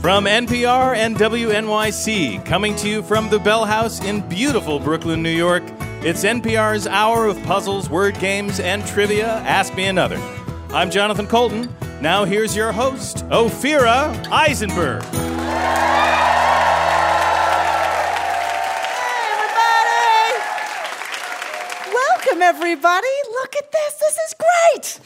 [0.00, 5.28] From NPR and WNYC, coming to you from the Bell House in beautiful Brooklyn, New
[5.28, 5.62] York,
[6.00, 9.26] it's NPR's hour of puzzles, word games, and trivia.
[9.26, 10.16] Ask Me Another.
[10.70, 11.68] I'm Jonathan Coulton.
[12.00, 15.02] Now here's your host, Ophira Eisenberg.
[21.92, 23.06] Welcome, everybody.
[23.32, 23.94] Look at this.
[23.96, 25.00] This is great.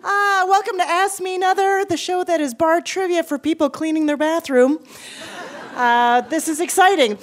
[0.00, 4.06] Uh, welcome to Ask Me Another, the show that is bar trivia for people cleaning
[4.06, 4.78] their bathroom.
[5.74, 7.18] Uh, this is exciting.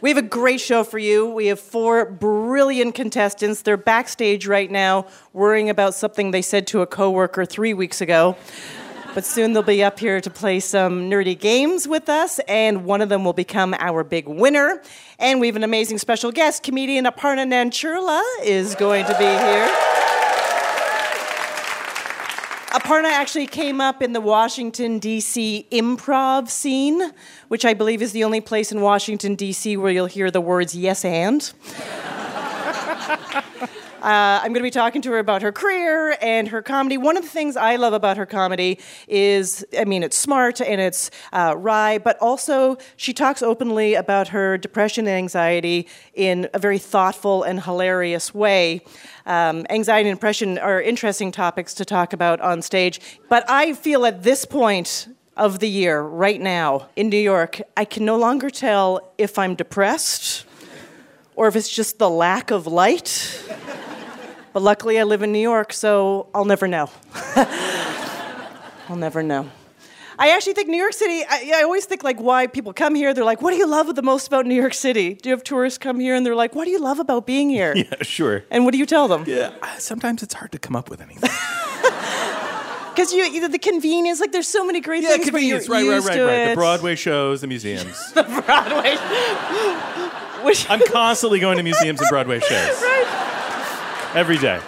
[0.00, 1.26] We have a great show for you.
[1.26, 3.62] We have four brilliant contestants.
[3.62, 8.36] They're backstage right now worrying about something they said to a coworker three weeks ago.
[9.14, 13.00] But soon they'll be up here to play some nerdy games with us, and one
[13.00, 14.80] of them will become our big winner.
[15.18, 20.01] And we have an amazing special guest, comedian Aparna Nancherla is going to be here.
[22.72, 25.66] Aparna actually came up in the Washington, D.C.
[25.70, 27.12] improv scene,
[27.48, 29.76] which I believe is the only place in Washington, D.C.
[29.76, 31.52] where you'll hear the words yes and.
[34.02, 36.96] Uh, I'm going to be talking to her about her career and her comedy.
[36.96, 40.80] One of the things I love about her comedy is, I mean, it's smart and
[40.80, 46.58] it's uh, wry, but also she talks openly about her depression and anxiety in a
[46.58, 48.84] very thoughtful and hilarious way.
[49.24, 54.04] Um, anxiety and depression are interesting topics to talk about on stage, but I feel
[54.04, 58.50] at this point of the year, right now in New York, I can no longer
[58.50, 60.44] tell if I'm depressed
[61.36, 63.42] or if it's just the lack of light.
[64.52, 66.90] But luckily, I live in New York, so I'll never know.
[68.88, 69.48] I'll never know.
[70.18, 73.14] I actually think New York City, I, I, always think like why people come here.
[73.14, 75.14] They're like, what do you love the most about New York City?
[75.14, 77.48] Do you have tourists come here and they're like, what do you love about being
[77.48, 77.74] here?
[77.82, 78.44] Yeah, sure.
[78.50, 79.24] And what do you tell them?
[79.26, 81.30] Yeah, sometimes it's hard to come up with anything.
[82.92, 85.38] Because you, you, the convenience, like there's so many great things to do.
[85.38, 85.64] yeah, things.
[85.64, 86.48] convenience, right, right, right, right.
[86.50, 88.12] The Broadway shows, the museums.
[88.12, 88.96] the Broadway.
[90.44, 92.50] Which I'm constantly going to museums and Broadway shows.
[92.50, 93.31] right
[94.14, 94.60] every day.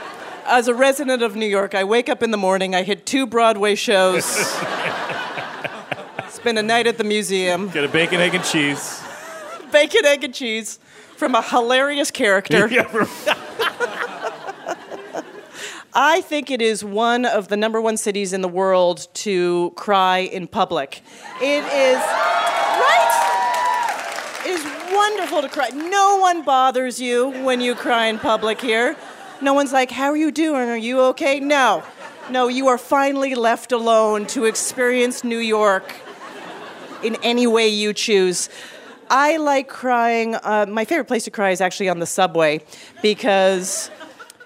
[0.46, 3.26] As a resident of New York, I wake up in the morning, I hit two
[3.26, 4.24] Broadway shows,
[6.28, 9.02] spend a night at the museum, get a bacon, egg, and cheese.
[9.72, 10.78] Bacon, egg, and cheese
[11.16, 12.68] from a hilarious character.
[15.96, 20.18] I think it is one of the number one cities in the world to cry
[20.18, 21.02] in public.
[21.40, 23.20] It is, right?
[24.44, 25.68] It is wonderful to cry.
[25.68, 28.96] No one bothers you when you cry in public here.
[29.40, 30.68] No one's like, How are you doing?
[30.68, 31.40] Are you okay?
[31.40, 31.82] No.
[32.30, 35.94] No, you are finally left alone to experience New York
[37.02, 38.48] in any way you choose.
[39.10, 40.34] I like crying.
[40.34, 42.62] Uh, my favorite place to cry is actually on the subway
[43.02, 43.90] because,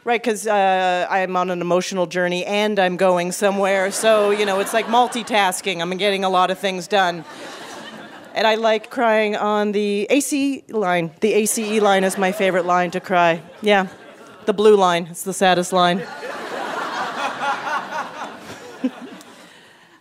[0.03, 3.93] right, because uh, I'm on an emotional journey and I'm going somewhere.
[3.93, 5.81] So, you know, it's like multitasking.
[5.81, 7.25] I'm getting a lot of things done.
[8.35, 11.13] And I like crying on the AC line.
[11.21, 13.43] The ACE line is my favorite line to cry.
[13.63, 13.89] Yeah.
[14.49, 15.09] The blue line.
[15.11, 15.99] It's the saddest line.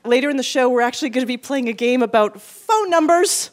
[0.05, 3.51] Later in the show, we're actually going to be playing a game about phone numbers.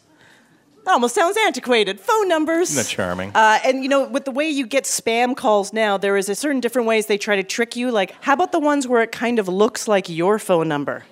[0.85, 1.99] That almost sounds antiquated.
[1.99, 2.71] Phone numbers.
[2.71, 3.33] Isn't that charming?
[3.35, 6.37] Uh, and you know, with the way you get spam calls now, there is a
[6.37, 7.91] certain different ways they try to trick you.
[7.91, 11.03] Like, how about the ones where it kind of looks like your phone number?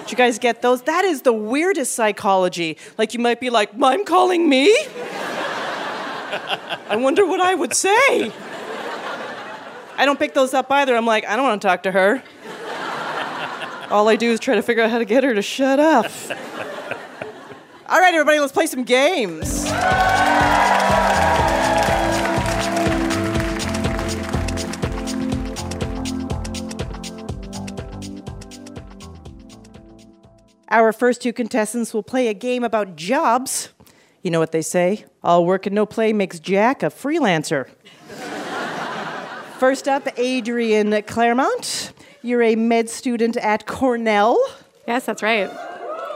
[0.00, 0.82] Did you guys get those?
[0.82, 2.76] That is the weirdest psychology.
[2.98, 4.66] Like, you might be like, I'm calling me?
[6.88, 8.32] I wonder what I would say.
[9.96, 10.96] I don't pick those up either.
[10.96, 12.22] I'm like, I don't want to talk to her.
[13.90, 16.06] All I do is try to figure out how to get her to shut up.
[17.88, 19.66] All right, everybody, let's play some games.
[30.70, 33.68] Our first two contestants will play a game about jobs.
[34.22, 37.68] You know what they say all work and no play makes Jack a freelancer.
[39.62, 41.92] First up, Adrian Claremont.
[42.20, 44.36] You're a med student at Cornell.
[44.88, 45.48] Yes, that's right.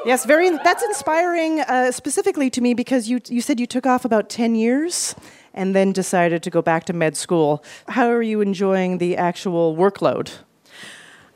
[0.05, 0.51] Yes, very.
[0.51, 4.57] That's inspiring, uh, specifically to me because you you said you took off about ten
[4.57, 5.15] years
[5.55, 7.63] and then decided to go back to med school.
[7.87, 10.29] How are you enjoying the actual workload?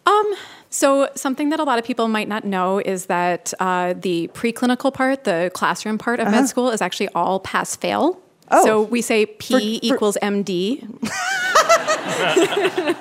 [0.05, 0.35] Um.
[0.69, 4.93] So, something that a lot of people might not know is that uh, the preclinical
[4.93, 6.41] part, the classroom part of uh-huh.
[6.41, 8.21] med school, is actually all pass fail.
[8.51, 8.65] Oh.
[8.65, 10.83] So we say P for, for equals MD.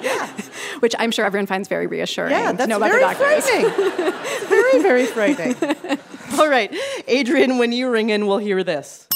[0.04, 0.28] yeah.
[0.80, 2.32] Which I'm sure everyone finds very reassuring.
[2.32, 3.70] Yeah, that's know very frightening.
[4.48, 5.56] very, very frightening.
[6.40, 6.74] All right,
[7.08, 9.08] Adrian, when you ring in, we'll hear this.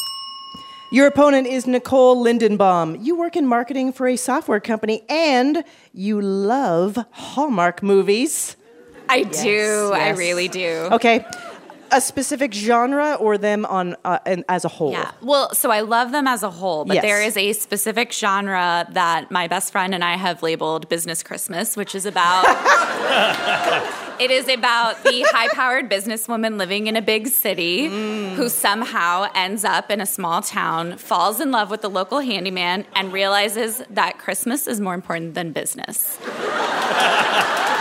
[0.92, 3.04] Your opponent is Nicole Lindenbaum.
[3.04, 8.56] You work in marketing for a software company and you love Hallmark movies.
[9.10, 9.50] I yes, do.
[9.50, 9.94] Yes.
[9.94, 10.90] I really do.
[10.92, 11.26] Okay.
[11.94, 14.92] A specific genre or them on uh, and as a whole?
[14.92, 15.12] Yeah.
[15.22, 17.04] Well, so I love them as a whole, but Yes.
[17.04, 21.78] there is a specific genre that my best friend and I have labeled Business Christmas,
[21.78, 22.44] which is about
[24.20, 27.86] it is about the high-powered businesswoman living in a big city
[28.36, 32.86] who somehow ends up in a small town, falls in love with the local handyman
[32.96, 36.18] and realizes that Christmas is more important than business.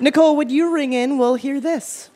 [0.00, 1.18] Nicole, would you ring in?
[1.18, 2.10] We'll hear this.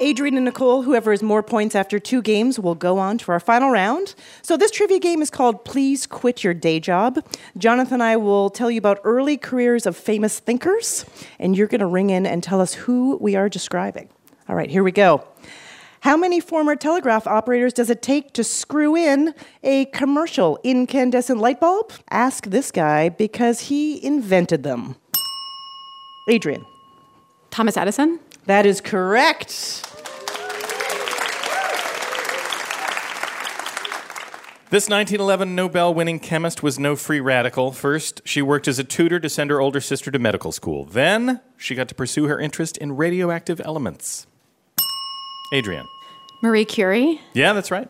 [0.00, 3.40] Adrian and Nicole, whoever has more points after two games, will go on to our
[3.40, 4.14] final round.
[4.42, 7.24] So, this trivia game is called Please Quit Your Day Job.
[7.56, 11.06] Jonathan and I will tell you about early careers of famous thinkers,
[11.38, 14.10] and you're going to ring in and tell us who we are describing.
[14.46, 15.24] All right, here we go.
[16.00, 21.60] How many former telegraph operators does it take to screw in a commercial incandescent light
[21.60, 21.92] bulb?
[22.10, 24.96] Ask this guy because he invented them.
[26.28, 26.66] Adrian.
[27.54, 28.18] Thomas Edison?
[28.46, 29.48] That is correct.
[34.70, 37.70] This 1911 Nobel winning chemist was no free radical.
[37.70, 40.84] First, she worked as a tutor to send her older sister to medical school.
[40.84, 44.26] Then, she got to pursue her interest in radioactive elements.
[45.52, 45.86] Adrian.
[46.42, 47.20] Marie Curie?
[47.34, 47.88] Yeah, that's right.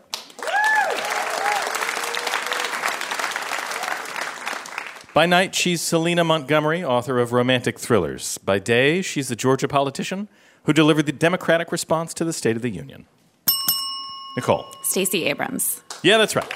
[5.15, 8.37] By night, she's Selena Montgomery, author of romantic thrillers.
[8.39, 10.29] By day, she's the Georgia politician
[10.65, 13.07] who delivered the Democratic response to the State of the Union.
[14.37, 14.67] Nicole.
[14.83, 15.85] Stacey Abrams.
[16.03, 16.53] Yeah, that's right.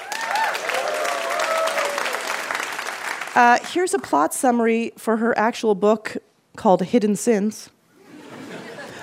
[3.33, 6.17] Uh, here's a plot summary for her actual book
[6.57, 7.69] called Hidden Sins.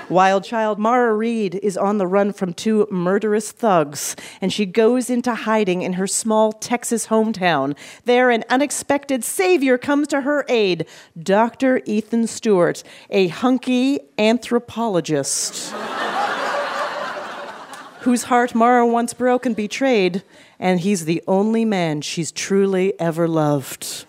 [0.08, 5.11] Wild child Mara Reed is on the run from two murderous thugs, and she goes
[5.11, 7.76] into hiding in her small Texas hometown.
[8.05, 10.87] There, an unexpected savior comes to her aid
[11.20, 11.82] Dr.
[11.87, 15.73] Ethan Stewart, a hunky anthropologist
[18.03, 20.23] whose heart Mara once broke and betrayed,
[20.61, 24.06] and he's the only man she's truly ever loved.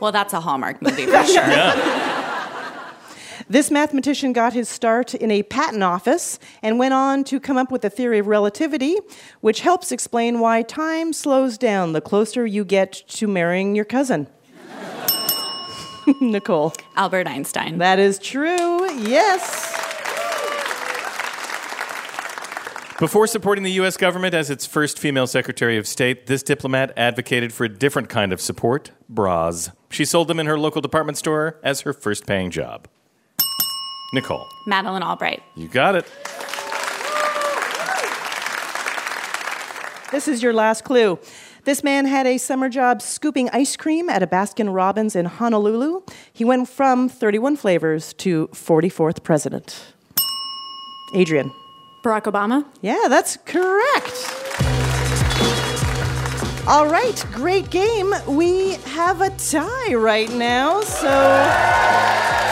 [0.00, 2.05] Well, that's a Hallmark movie for sure.
[3.48, 7.70] This mathematician got his start in a patent office and went on to come up
[7.70, 8.96] with the theory of relativity,
[9.40, 14.26] which helps explain why time slows down the closer you get to marrying your cousin.
[16.20, 16.72] Nicole.
[16.96, 17.78] Albert Einstein.
[17.78, 19.74] That is true, yes.
[22.98, 23.96] Before supporting the U.S.
[23.96, 28.32] government as its first female Secretary of State, this diplomat advocated for a different kind
[28.32, 29.70] of support bras.
[29.90, 32.88] She sold them in her local department store as her first paying job.
[34.12, 34.46] Nicole.
[34.66, 35.42] Madeleine Albright.
[35.54, 36.06] You got it.
[40.12, 41.18] This is your last clue.
[41.64, 46.02] This man had a summer job scooping ice cream at a Baskin Robbins in Honolulu.
[46.32, 49.94] He went from 31 flavors to 44th president.
[51.14, 51.52] Adrian.
[52.04, 52.64] Barack Obama?
[52.82, 54.32] Yeah, that's correct.
[56.68, 58.14] All right, great game.
[58.28, 61.08] We have a tie right now, so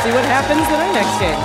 [0.05, 1.41] see what happens in our next game.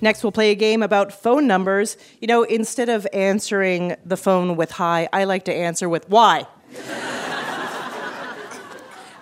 [0.00, 1.98] Next, we'll play a game about phone numbers.
[2.22, 6.46] You know, instead of answering the phone with hi, I like to answer with why.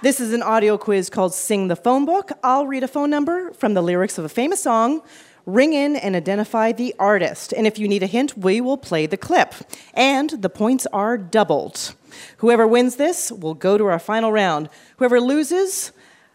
[0.02, 2.32] This is an audio quiz called Sing the Phone Book.
[2.42, 5.02] I'll read a phone number from the lyrics of a famous song.
[5.44, 7.52] Ring in and identify the artist.
[7.52, 9.52] And if you need a hint, we will play the clip.
[9.92, 11.94] And the points are doubled.
[12.38, 14.68] Whoever wins this will go to our final round.
[14.96, 15.92] Whoever loses,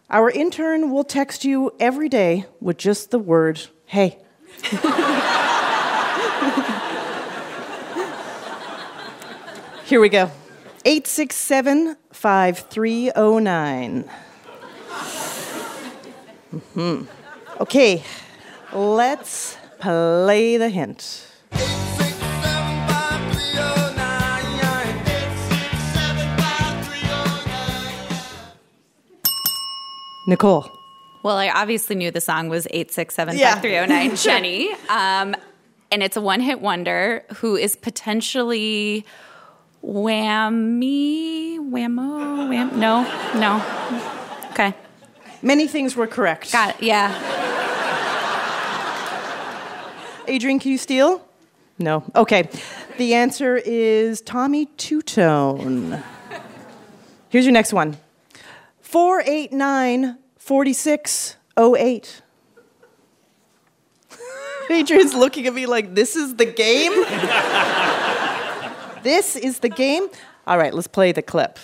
[0.09, 4.19] our intern will text you every day with just the word, hey.
[9.85, 10.31] Here we go.
[10.85, 14.09] 867 5309.
[16.51, 17.03] Mm-hmm.
[17.61, 18.03] Okay,
[18.73, 21.27] let's play the hint.
[30.27, 30.69] Nicole.
[31.23, 33.55] Well, I obviously knew the song was 867 Yeah.
[33.55, 34.75] 5309 Jenny.
[34.89, 35.35] Um,
[35.91, 39.05] and it's a one hit wonder who is potentially
[39.83, 42.79] whammy, whammo, wham.
[42.79, 43.03] No,
[43.35, 44.49] no.
[44.51, 44.73] Okay.
[45.41, 46.51] Many things were correct.
[46.51, 46.83] Got it.
[46.83, 47.11] Yeah.
[50.27, 51.23] Adrian, can you steal?
[51.77, 52.03] No.
[52.15, 52.49] Okay.
[52.97, 56.01] The answer is Tommy Tutone.
[57.29, 57.97] Here's your next one
[58.95, 62.21] 489 4608.
[64.69, 66.93] Adrian's looking at me like, this is the game?
[69.03, 70.07] this is the game?
[70.47, 71.59] All right, let's play the clip.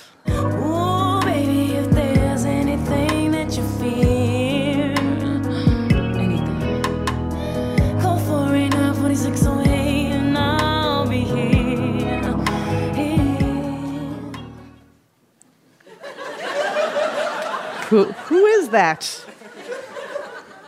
[17.92, 19.26] Who, who is that?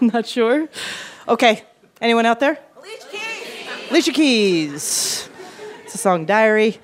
[0.02, 0.68] Not sure.
[1.26, 1.64] Okay,
[2.02, 2.60] anyone out there?
[2.78, 3.90] Alicia Keys.
[3.90, 5.30] Alicia Keys.
[5.86, 6.80] It's a song diary.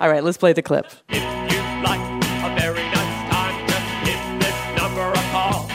[0.00, 0.86] All right, let's play the clip.
[1.08, 5.66] If you'd like a very nice time, just give this number a call.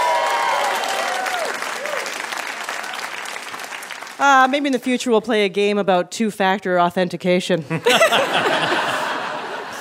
[4.22, 7.64] Uh, maybe in the future we'll play a game about two factor authentication.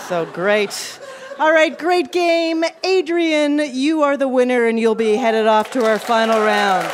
[0.08, 0.98] so great.
[1.38, 2.64] All right, great game.
[2.82, 6.90] Adrian, you are the winner, and you'll be headed off to our final round.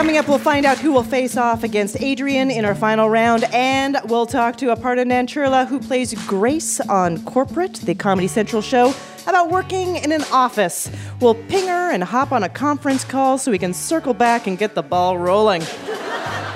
[0.00, 3.44] Coming up, we'll find out who will face off against Adrian in our final round,
[3.52, 8.94] and we'll talk to Aparna Nancherla, who plays Grace on Corporate, the Comedy Central show,
[9.26, 10.90] about working in an office.
[11.20, 14.56] We'll ping her and hop on a conference call so we can circle back and
[14.56, 15.60] get the ball rolling.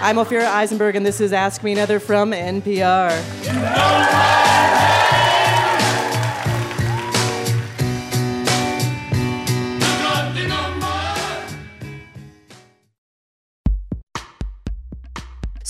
[0.00, 3.10] I'm Ophira Eisenberg, and this is Ask Me Another from NPR.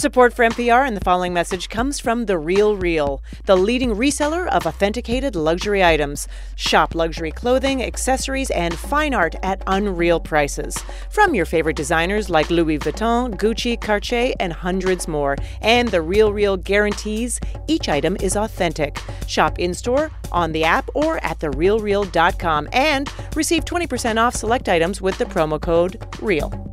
[0.05, 4.47] Support for NPR and the following message comes from The Real Real, the leading reseller
[4.49, 6.29] of authenticated luxury items.
[6.57, 10.77] Shop luxury clothing, accessories, and fine art at unreal prices.
[11.09, 15.37] From your favorite designers like Louis Vuitton, Gucci, Cartier, and hundreds more.
[15.63, 18.99] And The Real Real guarantees each item is authentic.
[19.27, 25.01] Shop in store, on the app, or at therealreal.com and receive 20% off select items
[25.01, 26.64] with the promo code REAL.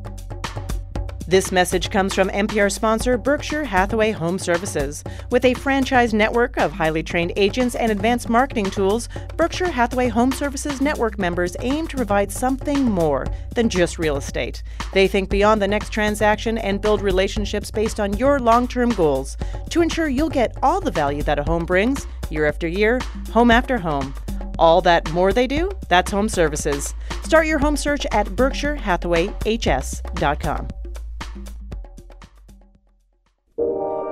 [1.31, 5.01] This message comes from NPR sponsor Berkshire Hathaway Home Services.
[5.29, 9.07] With a franchise network of highly trained agents and advanced marketing tools,
[9.37, 14.61] Berkshire Hathaway Home Services network members aim to provide something more than just real estate.
[14.91, 19.37] They think beyond the next transaction and build relationships based on your long term goals
[19.69, 22.99] to ensure you'll get all the value that a home brings year after year,
[23.31, 24.13] home after home.
[24.59, 26.93] All that more they do, that's home services.
[27.23, 30.67] Start your home search at berkshirehathawayhs.com.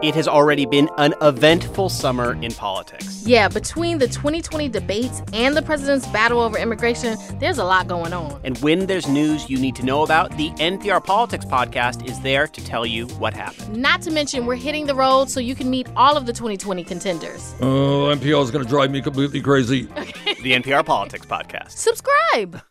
[0.01, 3.21] It has already been an eventful summer in politics.
[3.27, 8.13] Yeah, between the 2020 debates and the president's battle over immigration, there's a lot going
[8.13, 8.39] on.
[8.45, 12.47] And when there's news you need to know about, the NPR Politics podcast is there
[12.47, 13.75] to tell you what happened.
[13.75, 16.81] Not to mention, we're hitting the road so you can meet all of the 2020
[16.85, 17.53] contenders.
[17.59, 19.87] Oh, NPR is going to drive me completely crazy.
[20.41, 21.71] The NPR Politics podcast.
[21.71, 22.61] Subscribe.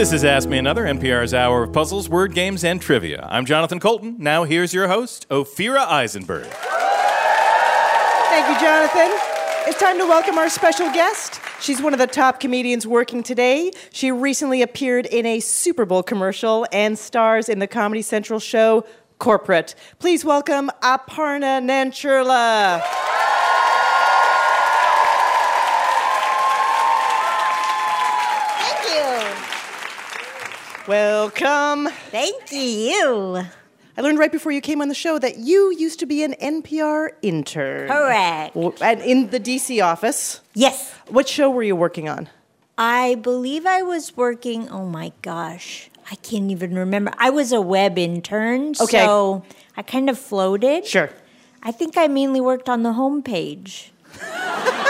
[0.00, 3.28] This is Ask Me Another, NPR's hour of puzzles, word games, and trivia.
[3.30, 4.16] I'm Jonathan Coulton.
[4.18, 6.46] Now here's your host, Ophira Eisenberg.
[8.30, 9.10] Thank you, Jonathan.
[9.66, 11.42] It's time to welcome our special guest.
[11.60, 13.72] She's one of the top comedians working today.
[13.92, 18.86] She recently appeared in a Super Bowl commercial and stars in the Comedy Central show
[19.18, 19.74] Corporate.
[19.98, 22.82] Please welcome Aparna Nancherla.
[30.90, 31.86] Welcome.
[32.10, 33.44] Thank you.
[33.96, 36.34] I learned right before you came on the show that you used to be an
[36.42, 37.86] NPR intern.
[37.86, 38.56] Correct.
[38.82, 40.40] And in the DC office.
[40.52, 40.92] Yes.
[41.06, 42.28] What show were you working on?
[42.76, 47.12] I believe I was working, oh my gosh, I can't even remember.
[47.18, 48.98] I was a web intern, Okay.
[49.04, 49.44] so
[49.76, 50.86] I kind of floated.
[50.86, 51.10] Sure.
[51.62, 53.90] I think I mainly worked on the homepage.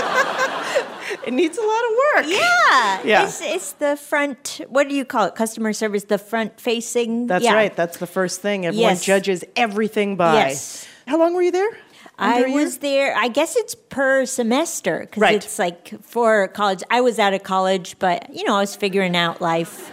[1.31, 1.91] It needs a lot of
[2.25, 2.25] work.
[2.41, 3.01] Yeah.
[3.05, 3.25] Yeah.
[3.25, 5.37] It's, it's the front, what do you call it?
[5.37, 7.29] Customer service, the front facing.
[7.29, 7.55] That's yeah.
[7.55, 7.75] right.
[7.77, 9.05] That's the first thing everyone Yes.
[9.05, 10.35] judges everything by.
[10.35, 10.89] Yes.
[11.07, 11.71] How long were you there?
[12.19, 13.15] I Under was there.
[13.17, 15.37] I guess it's per semester because Right.
[15.37, 16.83] it's like for college.
[16.91, 19.93] I was out of college, but you know, I was figuring out life.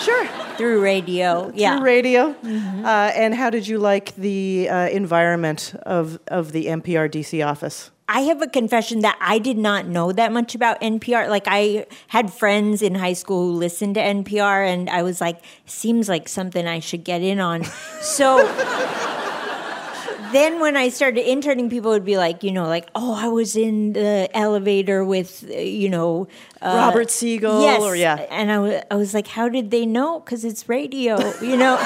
[0.00, 0.26] Sure.
[0.58, 1.50] through radio.
[1.54, 1.76] Yeah.
[1.76, 2.22] Through radio.
[2.44, 7.90] Uh, and how did you like the uh, environment of, of the NPR DC office?
[8.08, 11.28] I have a confession that I did not know that much about NPR.
[11.28, 15.42] Like I had friends in high school who listened to NPR and I was like,
[15.66, 17.64] seems like something I should get in on.
[18.00, 18.36] So
[20.32, 23.56] then when I started interning, people would be like, you know, like, oh, I was
[23.56, 26.28] in the elevator with, you know,
[26.62, 27.82] uh, Robert Siegel Yes.
[27.82, 28.24] or yeah.
[28.30, 30.20] And I wa- I was like, how did they know?
[30.20, 31.76] Because it's radio, you know?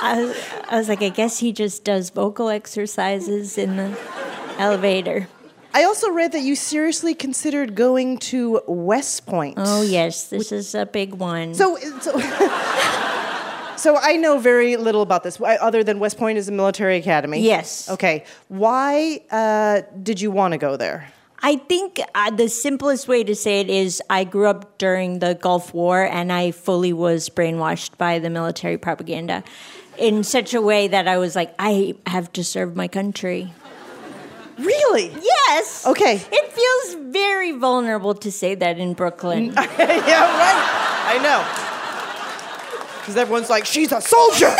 [0.00, 3.98] I, I was like, I guess he just does vocal exercises in the
[4.58, 5.28] elevator.
[5.72, 9.54] I also read that you seriously considered going to West Point.
[9.58, 11.54] Oh, yes, this is a big one.
[11.54, 12.18] So, so,
[13.76, 17.40] so I know very little about this, other than West Point is a military academy.
[17.40, 17.88] Yes.
[17.88, 18.24] Okay.
[18.48, 21.12] Why uh, did you want to go there?
[21.40, 25.34] I think uh, the simplest way to say it is I grew up during the
[25.34, 29.44] Gulf War and I fully was brainwashed by the military propaganda
[29.98, 33.52] in such a way that I was like, I have to serve my country.
[34.58, 35.12] Really?
[35.22, 35.86] Yes.
[35.86, 36.14] Okay.
[36.32, 39.46] It feels very vulnerable to say that in Brooklyn.
[39.52, 41.14] yeah, right.
[41.14, 41.44] I know.
[43.00, 44.54] Because everyone's like, she's a soldier.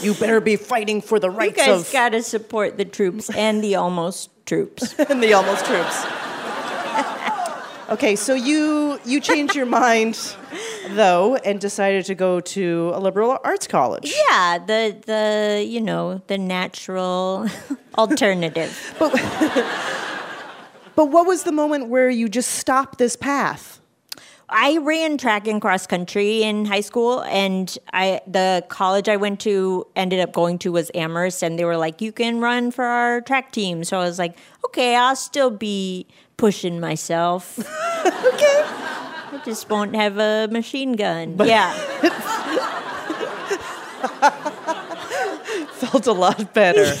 [0.00, 1.66] you better be fighting for the rights of.
[1.66, 4.94] you guys of got to support the troops and the almost troops.
[5.10, 6.06] and the almost troops.
[7.88, 10.18] Okay, so you you changed your mind
[10.90, 14.12] though and decided to go to a liberal arts college.
[14.28, 17.46] yeah, the the you know the natural
[17.98, 18.94] alternative.
[18.98, 19.12] But
[20.94, 23.80] But what was the moment where you just stopped this path?
[24.48, 29.38] I ran track and cross country in high school, and I the college I went
[29.40, 32.84] to ended up going to was Amherst, and they were like, "You can run for
[32.84, 36.06] our track team." So I was like, "Okay, I'll still be
[36.38, 37.58] pushing myself."
[38.06, 41.36] okay, I just won't have a machine gun.
[41.44, 41.74] yeah,
[45.78, 46.94] Felt a lot better.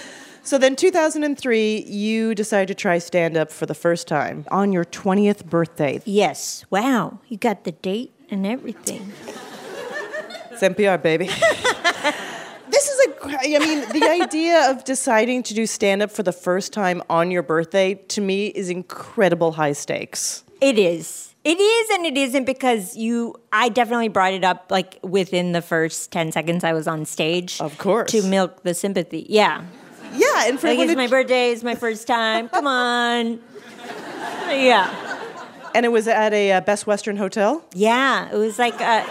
[0.42, 4.84] so then 2003 you decided to try stand up for the first time on your
[4.84, 6.00] 20th birthday.
[6.04, 6.64] yes.
[6.70, 9.12] Wow, you got the date and everything.
[10.50, 11.28] It's NPR, baby.
[12.74, 13.10] This is a,
[13.54, 17.30] I mean, the idea of deciding to do stand up for the first time on
[17.30, 20.44] your birthday to me is incredible high stakes.
[20.60, 21.34] It is.
[21.44, 25.60] It is and it isn't because you I definitely brought it up like within the
[25.60, 27.60] first 10 seconds I was on stage.
[27.60, 28.10] Of course.
[28.12, 29.26] To milk the sympathy.
[29.28, 29.62] Yeah.
[30.14, 32.48] Yeah, and for Like it's it- my birthday, it's my first time.
[32.48, 33.40] Come on.
[34.48, 34.88] Yeah.
[35.74, 37.62] and it was at a uh, Best Western hotel.
[37.74, 39.04] Yeah, it was like a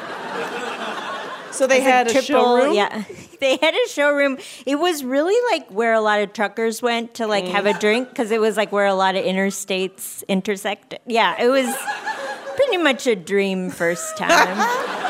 [1.51, 2.73] So they it was like had a triple- showroom.
[2.73, 3.03] Yeah.
[3.43, 4.37] They had a showroom.
[4.65, 7.79] It was really like where a lot of truckers went to like have a mm.
[7.81, 10.95] drink because it was like where a lot of interstates intersect.
[11.05, 11.75] Yeah, it was
[12.55, 14.99] pretty much a dream first time.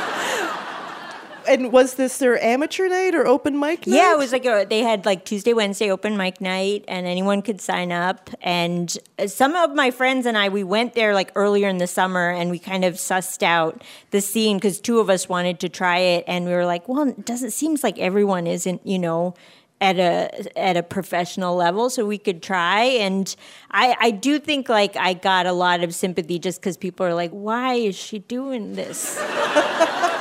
[1.47, 3.95] And was this their amateur night or open mic night?
[3.95, 7.41] Yeah, it was like a, they had like Tuesday, Wednesday open mic night, and anyone
[7.41, 8.29] could sign up.
[8.41, 11.87] And uh, some of my friends and I, we went there like earlier in the
[11.87, 15.69] summer, and we kind of sussed out the scene because two of us wanted to
[15.69, 19.33] try it, and we were like, well, it doesn't seems like everyone isn't, you know.
[19.81, 23.35] At a at a professional level, so we could try, and
[23.69, 27.13] I I do think like I got a lot of sympathy just because people are
[27.13, 29.19] like, why is she doing this?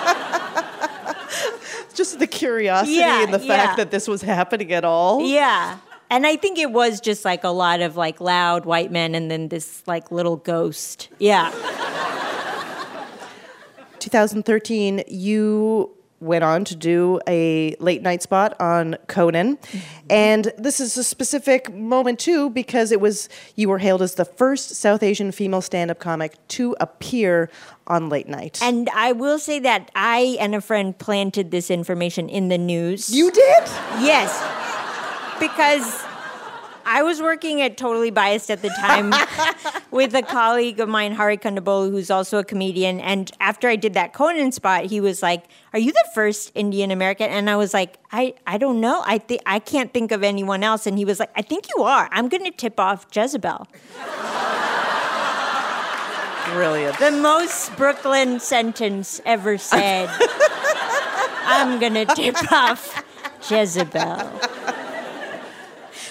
[1.93, 3.57] just the curiosity Yeah, and the yeah.
[3.57, 5.27] fact that this was happening at all.
[5.27, 5.79] Yeah.
[6.11, 9.31] And I think it was just like a lot of like loud white men and
[9.31, 11.09] then this like little ghost.
[11.19, 11.51] Yeah.
[13.99, 15.91] 2013, you
[16.23, 19.59] went on to do a late night spot on Conan.
[20.09, 24.25] And this is a specific moment too because it was you were hailed as the
[24.25, 27.51] first South Asian female stand-up comic to appear
[27.87, 28.61] on late night.
[28.63, 33.15] And I will say that I and a friend planted this information in the news.
[33.15, 33.65] you did?
[34.01, 34.31] Yes.
[35.41, 36.05] Because
[36.85, 39.13] I was working at Totally Biased at the time
[39.91, 43.01] with a colleague of mine, Hari Kondabolu, who's also a comedian.
[43.01, 46.91] And after I did that Conan spot, he was like, Are you the first Indian
[46.91, 47.31] American?
[47.31, 49.03] And I was like, I, I don't know.
[49.05, 50.87] I think I can't think of anyone else.
[50.87, 52.09] And he was like, I think you are.
[52.13, 53.67] I'm gonna tip off Jezebel.
[56.53, 56.99] Brilliant.
[56.99, 60.11] The most Brooklyn sentence ever said.
[61.45, 63.03] I'm gonna tip off
[63.49, 64.31] Jezebel.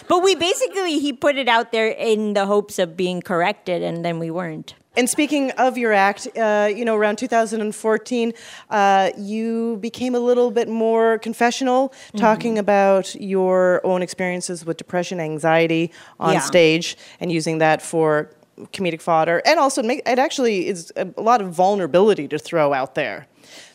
[0.07, 4.03] But we basically he put it out there in the hopes of being corrected, and
[4.03, 4.75] then we weren't.
[4.97, 8.33] And speaking of your act, uh, you know, around 2014,
[8.69, 15.21] uh, you became a little bit more confessional, talking about your own experiences with depression,
[15.21, 16.39] anxiety on Yeah.
[16.41, 18.31] stage, and using that for
[18.73, 22.73] comedic fodder, and also make, it actually is a, a lot of vulnerability to throw
[22.73, 23.27] out there.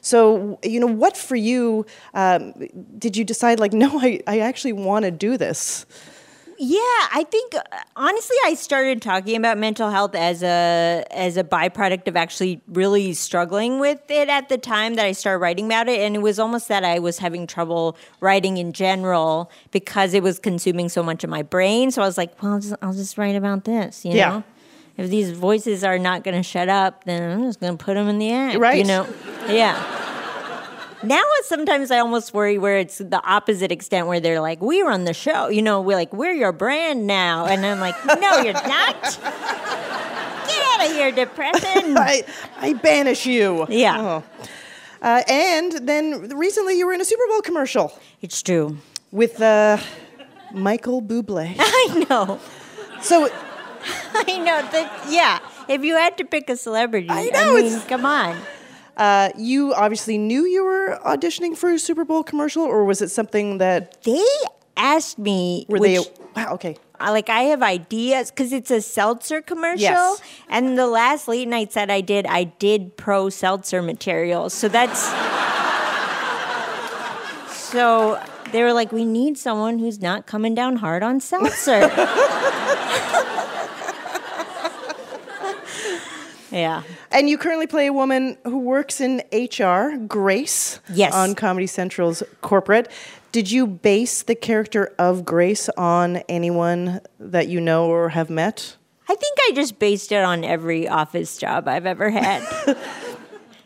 [0.03, 2.53] So, you know, what for you um,
[2.99, 5.87] did you decide, like, no, I, I actually want to do this?
[6.59, 7.61] Yeah, I think uh,
[7.97, 13.13] honestly, I started talking about mental health as a as a byproduct of actually really
[13.15, 16.39] struggling with it at the time that I started writing about it, and it was
[16.39, 21.25] almost that I was having trouble writing in general because it was consuming so much
[21.25, 21.91] of my brain.
[21.91, 24.29] So I was like, well, I'll just, I'll just write about this, you Yeah.
[24.31, 24.45] know.
[24.97, 27.95] If these voices are not going to shut up, then I'm just going to put
[27.95, 29.07] them in the act, You know?
[29.47, 29.77] Yeah.
[31.07, 35.05] Now sometimes I almost worry where it's the opposite extent where they're like, "We run
[35.05, 38.53] the show," you know, we're like, "We're your brand now," and I'm like, "No, you're
[38.55, 39.03] not.
[39.03, 42.25] Get out of here, depression." I,
[42.59, 43.67] I banish you.
[43.69, 44.01] Yeah.
[44.01, 44.25] Oh.
[45.03, 47.93] Uh, and then recently you were in a Super Bowl commercial
[48.23, 48.79] It's true.
[49.13, 49.77] with uh,
[50.53, 51.55] Michael Bublé.
[51.59, 52.41] I know.
[53.03, 53.29] So
[54.15, 55.07] I know that.
[55.09, 55.39] Yeah.
[55.69, 58.37] If you had to pick a celebrity, I know, I mean, come on.
[58.97, 63.11] Uh, you obviously knew you were auditioning for a Super Bowl commercial, or was it
[63.11, 64.25] something that They
[64.77, 65.67] asked me.
[65.69, 66.11] were which, they?
[66.35, 66.55] Wow.
[66.55, 66.77] Okay.
[66.99, 69.81] I- like I have ideas because it's a seltzer commercial.
[69.81, 70.21] Yes.
[70.49, 74.49] And the last late night set I did, I did pro seltzer material.
[74.49, 75.01] So that's
[77.53, 81.81] so they were like, we need someone who's not coming down hard on seltzer.
[86.57, 86.83] yeah.
[87.11, 90.81] And you currently play a woman who works in HR, Grace.
[90.93, 91.15] Yes.
[91.15, 92.91] On Comedy Central's corporate.
[93.33, 98.77] Did you base the character of Grace on anyone that you know or have met?
[99.09, 102.43] I think I just based it on every office job I've ever had.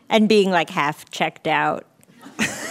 [0.08, 1.86] and being like half checked out.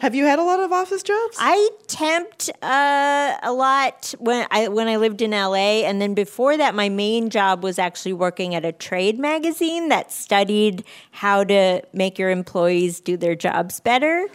[0.00, 1.36] Have you had a lot of office jobs?
[1.38, 6.56] I temped uh, a lot when I when I lived in LA, and then before
[6.56, 11.82] that, my main job was actually working at a trade magazine that studied how to
[11.92, 14.26] make your employees do their jobs better.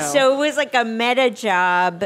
[0.00, 2.04] So it was like a meta job.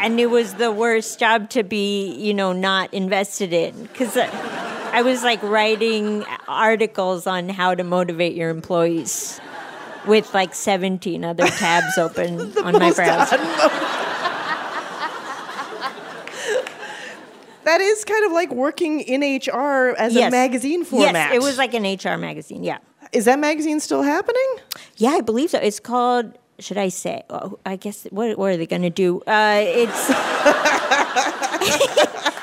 [0.00, 5.02] And it was the worst job to be, you know, not invested in because I
[5.02, 9.40] was like writing articles on how to motivate your employees
[10.06, 13.38] with like 17 other tabs open on my browser.
[17.64, 21.12] That is kind of like working in HR as a magazine format.
[21.12, 22.64] Yes, it was like an HR magazine.
[22.64, 22.78] Yeah.
[23.12, 24.56] Is that magazine still happening?
[24.96, 25.58] Yeah, I believe so.
[25.58, 27.24] It's called, should I say?
[27.28, 29.20] Oh, I guess, what, what are they going to do?
[29.26, 30.06] Uh, it's,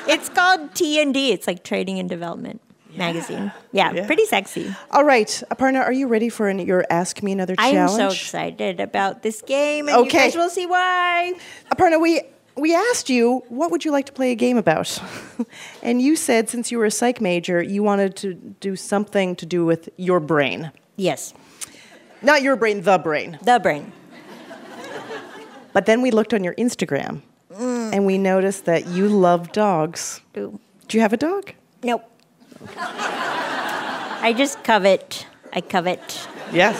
[0.08, 1.32] it's called T&D.
[1.32, 2.60] It's like Training and Development
[2.96, 3.52] magazine.
[3.72, 4.06] Yeah, Yeah.
[4.06, 4.74] pretty sexy.
[4.90, 7.76] All right, uh, Aparna, are you ready for an, your Ask Me Another challenge?
[7.78, 10.18] I'm so excited about this game, and Okay.
[10.18, 11.34] you guys will see why.
[11.74, 12.22] Aparna, we
[12.56, 14.98] we asked you what would you like to play a game about,
[15.82, 19.44] and you said since you were a psych major, you wanted to do something to
[19.46, 21.34] do with your brain, Yes,
[22.22, 23.38] not your brain, the brain.
[23.42, 23.92] the brain.
[25.72, 27.20] But then we looked on your Instagram,
[27.52, 27.92] mm.
[27.92, 30.22] and we noticed that you love dogs.
[30.38, 30.58] Ooh.
[30.88, 31.52] Do you have a dog?
[31.82, 32.02] Nope.
[32.76, 35.26] I just covet.
[35.52, 36.28] I covet.
[36.52, 36.76] Yes.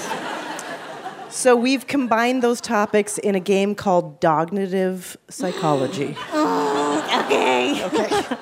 [1.30, 6.16] So we've combined those topics in a game called Dognitive Psychology.
[6.98, 7.84] Oh, okay.
[7.84, 8.36] Okay.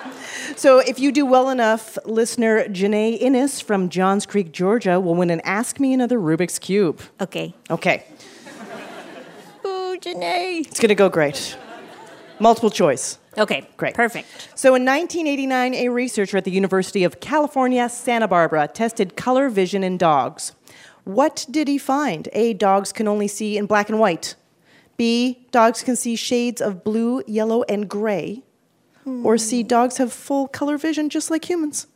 [0.57, 5.30] So if you do well enough, listener Janae Innes from Johns Creek, Georgia, will win
[5.30, 7.00] an Ask Me Another Rubik's Cube.
[7.20, 7.54] Okay.
[7.70, 8.04] Okay.
[9.66, 10.61] Ooh, Janae.
[10.61, 11.57] It's going to go great.
[12.38, 13.18] Multiple choice.
[13.37, 13.68] Okay.
[13.77, 13.94] Great.
[13.94, 14.29] Perfect.
[14.55, 19.83] So in 1989, a researcher at the University of California, Santa Barbara tested color vision
[19.83, 20.53] in dogs.
[21.05, 22.29] What did he find?
[22.33, 22.55] A.
[22.55, 24.35] Dogs can only see in black and white.
[24.97, 25.47] B.
[25.51, 28.42] Dogs can see shades of blue, yellow, and gray.
[29.07, 29.62] Or C.
[29.62, 31.87] Dogs have full color vision just like humans.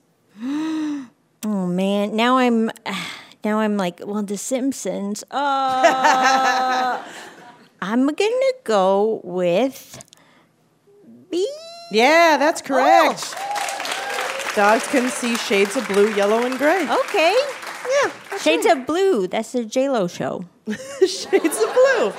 [1.44, 2.68] Oh man, now I'm
[3.44, 5.22] now I'm like, well, The Simpsons.
[5.31, 7.01] Uh,
[7.81, 10.05] I'm gonna go with
[11.30, 11.48] B.
[11.90, 13.34] Yeah, that's correct.
[14.54, 16.86] Dogs can see shades of blue, yellow, and gray.
[17.04, 17.36] Okay.
[18.02, 18.78] Yeah, Shades right.
[18.78, 19.26] of Blue.
[19.26, 20.44] That's the J Lo show.
[21.00, 22.12] shades of blue.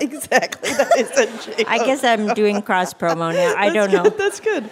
[0.00, 0.70] Exactly.
[0.72, 1.64] That is a J-Lo.
[1.68, 3.54] I guess I'm doing cross promo now.
[3.56, 4.08] I don't know.
[4.08, 4.70] That's good.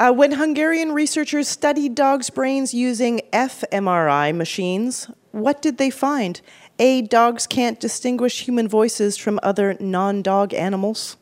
[0.00, 6.40] Uh, when Hungarian researchers studied dogs' brains using fMRI machines, what did they find?
[6.80, 7.02] A.
[7.02, 11.16] Dogs can't distinguish human voices from other non dog animals.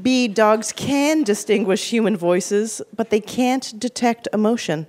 [0.00, 0.28] B.
[0.28, 4.86] Dogs can distinguish human voices, but they can't detect emotion.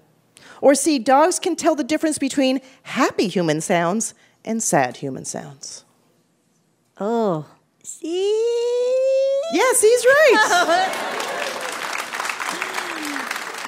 [0.62, 1.00] Or C.
[1.00, 4.14] Dogs can tell the difference between happy human sounds
[4.44, 5.86] and sad human sounds.
[7.00, 7.46] Oh,
[7.84, 8.30] see.
[9.54, 11.16] Yes, he's right.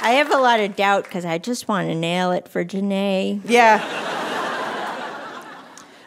[0.04, 3.40] I have a lot of doubt because I just want to nail it for Janae.
[3.46, 4.10] Yeah.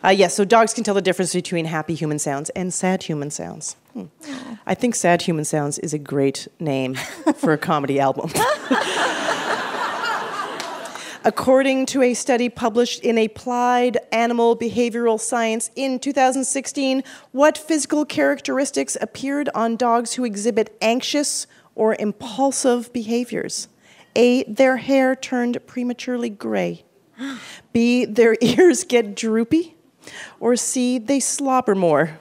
[0.04, 3.30] Uh, yes, so dogs can tell the difference between happy human sounds and sad human
[3.30, 3.76] sounds.
[3.94, 4.06] Hmm.
[4.66, 6.96] I think Sad Human Sounds is a great name
[7.36, 8.30] for a comedy album.
[11.26, 17.02] According to a study published in Applied Animal Behavioral Science in 2016,
[17.32, 23.68] what physical characteristics appeared on dogs who exhibit anxious or impulsive behaviors?
[24.16, 24.42] A.
[24.44, 26.84] Their hair turned prematurely gray.
[27.72, 28.04] B.
[28.04, 29.76] Their ears get droopy.
[30.40, 30.98] Or C.
[30.98, 32.18] They slobber more.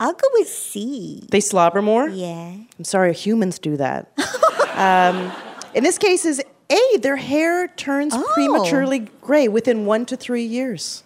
[0.00, 1.22] I'll go with C.
[1.30, 2.08] They slobber more?
[2.08, 2.52] Yeah.
[2.78, 4.08] I'm sorry, humans do that.
[4.74, 5.32] um,
[5.74, 8.30] in this case, is A, their hair turns Oh.
[8.34, 11.02] prematurely gray within one to three years.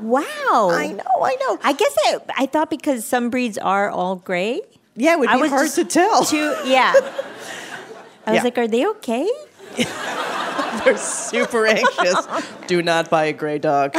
[0.00, 0.24] Wow.
[0.72, 1.58] I know, I know.
[1.62, 4.60] I guess I, I thought because some breeds are all gray.
[4.96, 6.24] Yeah, it would I be was hard to tell.
[6.26, 6.92] Too, yeah.
[8.26, 8.42] I was Yeah.
[8.42, 9.28] like, are they okay?
[10.84, 12.26] They're super anxious.
[12.66, 13.94] Do not buy a gray dog.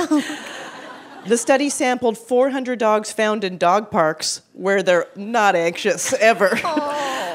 [1.26, 6.60] The study sampled 400 dogs found in dog parks where they're not anxious ever.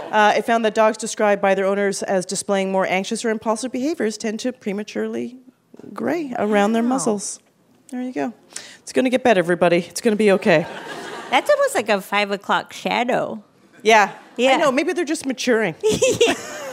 [0.09, 3.71] Uh, it found that dogs described by their owners as displaying more anxious or impulsive
[3.71, 5.37] behaviors tend to prematurely
[5.93, 7.41] gray around their muzzles.
[7.91, 8.33] There you go.
[8.79, 9.79] It's going to get better, everybody.
[9.79, 10.67] It's going to be okay.
[11.31, 13.45] That's almost like a five o'clock shadow.
[13.83, 14.15] Yeah.
[14.39, 14.53] Yeah.
[14.53, 14.73] I know.
[14.73, 15.75] Maybe they're just maturing.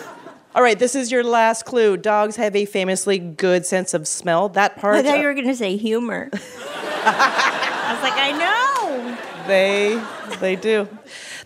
[0.56, 1.98] All right, this is your last clue.
[1.98, 4.48] Dogs have a famously good sense of smell.
[4.48, 4.96] That part.
[4.96, 6.30] I thought you were going to say humor.
[6.34, 9.18] I was like, I know.
[9.48, 10.02] They
[10.40, 10.88] they do.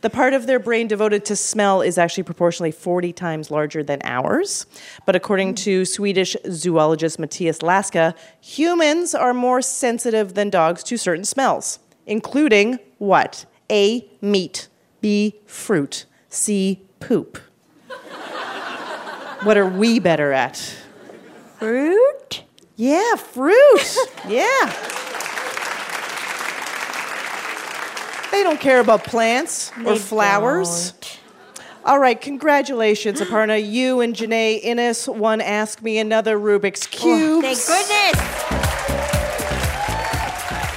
[0.02, 4.00] The part of their brain devoted to smell is actually proportionally 40 times larger than
[4.04, 4.68] ours.
[5.08, 11.26] But according to Swedish zoologist Matthias Laska, humans are more sensitive than dogs to certain
[11.26, 13.48] smells, including what?
[13.72, 14.68] A, meat,
[15.02, 17.40] B, fruit, C, poop.
[19.44, 20.58] What are we better at?
[21.60, 22.44] Fruit?
[22.76, 23.98] Yeah, fruit.
[24.28, 24.74] yeah.
[28.32, 30.94] They don't care about plants or They flowers.
[31.86, 33.60] All right, congratulations, Aparna.
[33.66, 37.44] You and Janae Innes won Ask Me Another Rubik's Cube.
[37.44, 38.60] Oh, Thank goodness.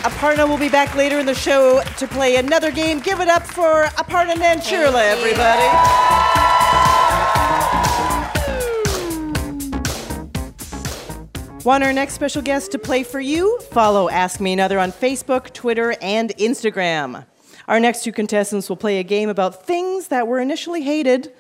[0.03, 3.01] Aparna will be back later in the show to play another game.
[3.01, 6.42] Give it up for Aparna Nancherla, everybody.
[11.65, 13.61] Want our next special guest to play for you?
[13.71, 17.25] Follow Ask Me Another on Facebook, Twitter, and Instagram.
[17.69, 21.33] Our next two contestants will play a game about things that were initially hated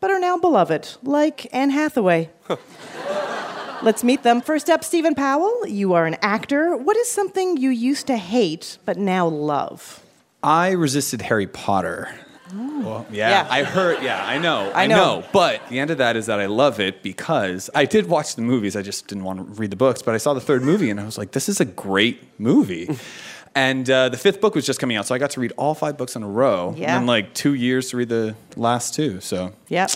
[0.00, 2.30] but are now beloved, like Anne Hathaway.
[3.82, 4.40] Let's meet them.
[4.40, 5.66] First up, Stephen Powell.
[5.66, 6.74] You are an actor.
[6.74, 10.02] What is something you used to hate but now love?
[10.42, 12.08] I resisted Harry Potter.
[12.54, 13.46] Well, yeah, Yeah.
[13.50, 14.02] I heard.
[14.02, 14.70] Yeah, I know.
[14.74, 15.20] I I, know.
[15.20, 15.24] know.
[15.32, 18.42] But the end of that is that I love it because I did watch the
[18.42, 18.76] movies.
[18.76, 20.02] I just didn't want to read the books.
[20.02, 22.96] But I saw the third movie and I was like, this is a great movie.
[23.54, 25.74] and uh, the fifth book was just coming out, so I got to read all
[25.74, 26.74] five books in a row.
[26.76, 26.94] Yeah.
[26.94, 29.20] And then like two years to read the last two.
[29.20, 29.90] So Yep.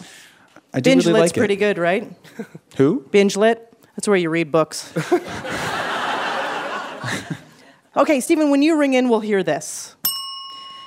[0.75, 1.59] I do Binge really lit's like pretty it.
[1.59, 2.11] good, right?
[2.77, 3.05] Who?
[3.11, 3.67] Binge lit.
[3.97, 4.93] That's where you read books.
[7.97, 9.97] okay, Stephen, when you ring in, we'll hear this.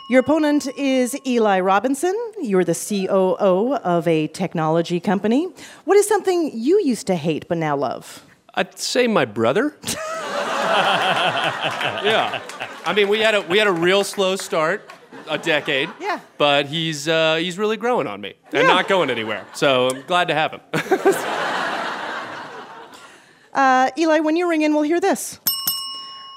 [0.09, 2.13] Your opponent is Eli Robinson.
[2.41, 5.47] You're the COO of a technology company.
[5.85, 8.23] What is something you used to hate but now love?
[8.53, 9.75] I'd say my brother.
[12.03, 12.41] yeah,
[12.85, 14.89] I mean we had a we had a real slow start,
[15.29, 15.89] a decade.
[15.99, 16.19] Yeah.
[16.37, 18.73] But he's uh, he's really growing on me and Yeah.
[18.73, 19.45] not going anywhere.
[19.53, 20.61] So I'm glad to have him.
[23.55, 25.39] Uh, Eli, when you ring in, we'll hear this.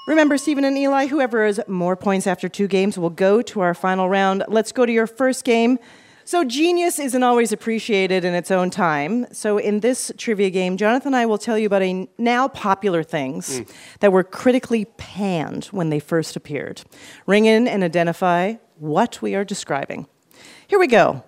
[0.07, 3.73] Remember, Stephen and Eli, whoever has more points after two games will go to our
[3.73, 4.41] final round.
[4.47, 5.77] Let's go to your first game.
[6.23, 9.27] So, genius isn't always appreciated in its own time.
[9.33, 13.03] So, in this trivia game, Jonathan and I will tell you about a now popular
[13.03, 13.63] things hmm.
[13.99, 16.83] that were critically panned when they first appeared.
[17.25, 20.07] Ring in and identify what we are describing.
[20.67, 21.21] Here we go.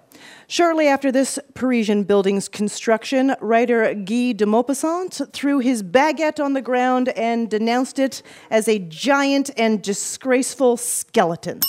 [0.52, 6.62] Shortly after this Parisian building's construction, writer Guy de Maupassant threw his baguette on the
[6.64, 11.60] ground and denounced it as a giant and disgraceful skeleton.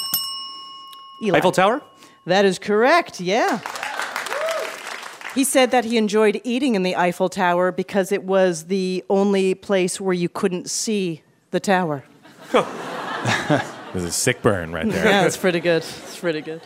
[1.23, 1.37] Eli.
[1.37, 1.83] Eiffel Tower.
[2.25, 3.59] That is correct, yeah.
[5.35, 9.55] He said that he enjoyed eating in the Eiffel Tower because it was the only
[9.55, 12.03] place where you couldn't see the tower.
[12.53, 15.05] There's a sick burn right there.
[15.05, 15.83] Yeah, that's pretty good.
[15.83, 16.63] It's pretty good.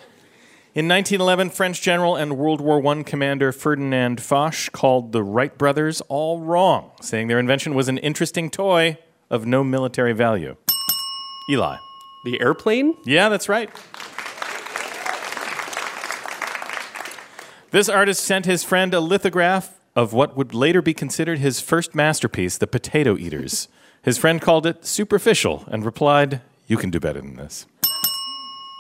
[0.75, 6.01] In 1911, French general and World War I commander Ferdinand Foch called the Wright brothers
[6.09, 8.99] all wrong, saying their invention was an interesting toy
[9.31, 10.57] of no military value.
[11.49, 11.77] Eli.
[12.25, 12.97] The airplane?
[13.05, 13.71] Yeah, that's right.
[17.71, 21.95] This artist sent his friend a lithograph of what would later be considered his first
[21.95, 23.69] masterpiece, The Potato Eaters.
[24.03, 27.65] His friend called it superficial and replied, You can do better than this.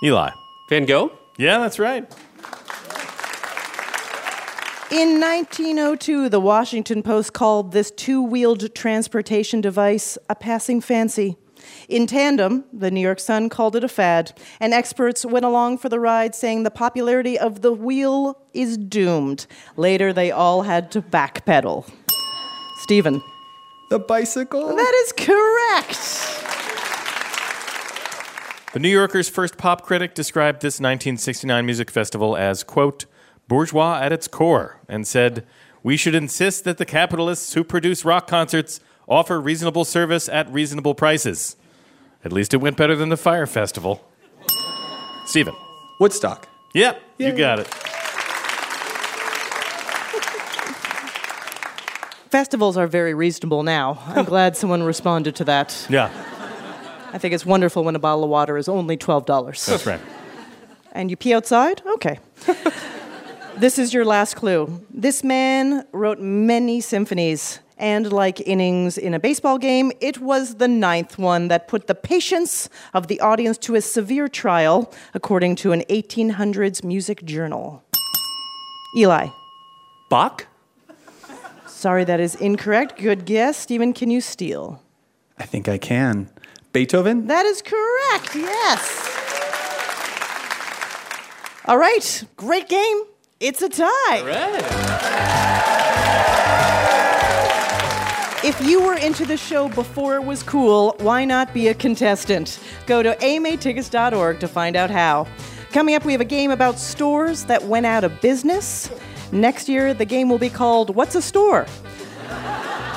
[0.02, 0.30] Eli.
[0.68, 1.12] Van Gogh?
[1.36, 2.10] Yeah, that's right.
[4.90, 11.36] In 1902, the Washington Post called this two wheeled transportation device a passing fancy.
[11.88, 15.88] In tandem, the New York Sun called it a fad, and experts went along for
[15.88, 19.46] the ride saying the popularity of the wheel is doomed.
[19.76, 21.90] Later, they all had to backpedal.
[22.82, 23.20] Stephen.
[23.90, 24.76] The bicycle?
[24.76, 26.43] That is correct.
[28.74, 33.04] The New Yorker's first pop critic described this 1969 music festival as, quote,
[33.46, 35.46] bourgeois at its core, and said,
[35.84, 40.96] We should insist that the capitalists who produce rock concerts offer reasonable service at reasonable
[40.96, 41.54] prices.
[42.24, 44.04] At least it went better than the Fire Festival.
[45.24, 45.54] Stephen.
[46.00, 46.48] Woodstock.
[46.74, 47.68] Yep, you got it.
[52.28, 54.02] Festivals are very reasonable now.
[54.08, 55.86] I'm glad someone responded to that.
[55.88, 56.10] Yeah,
[57.14, 59.66] I think it's wonderful when a bottle of water is only $12.
[59.66, 60.00] that's right.
[60.92, 61.82] And you pee outside?
[61.86, 62.20] Okay.
[63.56, 64.80] this is your last clue.
[64.92, 70.68] This man wrote many symphonies, and like innings in a baseball game, it was the
[70.68, 75.72] ninth one that put the patience of the audience to a severe trial, according to
[75.72, 77.82] an 1800s music journal.
[78.96, 79.28] Eli.
[80.10, 80.46] Bach?
[81.66, 83.00] Sorry, that is incorrect.
[83.00, 83.56] Good guess.
[83.56, 84.80] Stephen, can you steal?
[85.38, 86.30] I think I can.
[86.74, 87.28] Beethoven?
[87.28, 89.00] That is correct, yes.
[91.66, 93.02] All right, great game.
[93.40, 94.20] It's a tie.
[98.44, 102.60] If you were into the show before it was cool, why not be a contestant?
[102.86, 105.26] Go to amatickets.org to find out how.
[105.70, 108.90] Coming up, we have a game about stores that went out of business.
[109.32, 111.66] Next year, the game will be called What's a Store?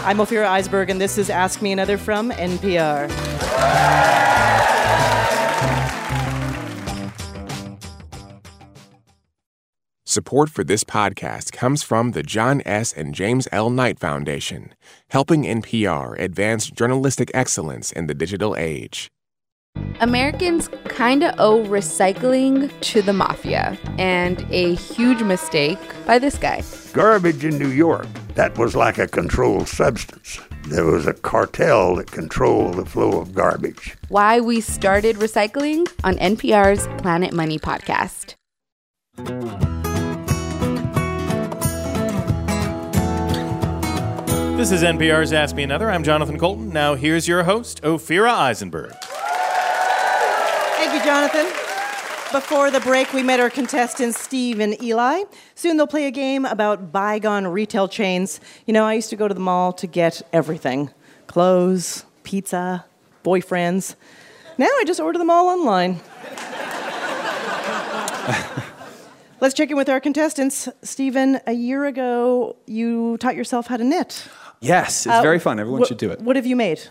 [0.07, 3.09] I'm Ophira Eisenberg, and this is Ask Me Another from NPR.
[10.05, 12.93] Support for this podcast comes from the John S.
[12.93, 13.69] and James L.
[13.69, 14.73] Knight Foundation,
[15.09, 19.09] helping NPR advance journalistic excellence in the digital age.
[19.99, 26.63] Americans kind of owe recycling to the mafia, and a huge mistake by this guy.
[26.93, 30.39] Garbage in New York, that was like a controlled substance.
[30.67, 33.95] There was a cartel that controlled the flow of garbage.
[34.09, 38.35] Why we started recycling on NPR's Planet Money podcast.
[44.57, 45.89] This is NPR's Ask Me Another.
[45.89, 46.69] I'm Jonathan Coulton.
[46.69, 48.91] Now here's your host, Ophira Eisenberg.
[51.07, 51.45] Jonathan.
[52.33, 55.23] Before the break, we met our contestants, Steve and Eli.
[55.55, 58.41] Soon they'll play a game about bygone retail chains.
[58.65, 60.89] You know, I used to go to the mall to get everything
[61.27, 62.83] clothes, pizza,
[63.23, 63.95] boyfriends.
[64.57, 65.93] Now I just order them all online.
[69.39, 70.67] Let's check in with our contestants.
[70.83, 74.27] Stephen, a year ago, you taught yourself how to knit.
[74.59, 75.57] Yes, it's Uh, very fun.
[75.57, 76.19] Everyone wh- should do it.
[76.19, 76.81] What have you made?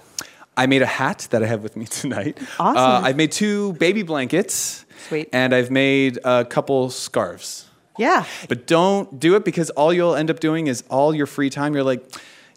[0.56, 2.38] I made a hat that I have with me tonight.
[2.58, 2.76] Awesome.
[2.76, 4.84] Uh, I've made two baby blankets.
[5.08, 5.28] Sweet.
[5.32, 7.66] And I've made a couple scarves.
[7.98, 8.24] Yeah.
[8.48, 11.74] But don't do it because all you'll end up doing is all your free time,
[11.74, 12.04] you're like,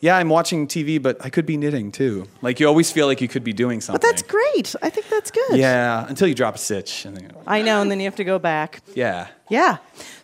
[0.01, 2.27] yeah, I'm watching TV, but I could be knitting too.
[2.41, 3.99] Like you always feel like you could be doing something.
[4.01, 4.73] But that's great.
[4.81, 5.57] I think that's good.
[5.59, 7.05] Yeah, until you drop a stitch.
[7.05, 8.81] And then, I know, and then you have to go back.
[8.95, 9.27] yeah.
[9.49, 9.77] Yeah.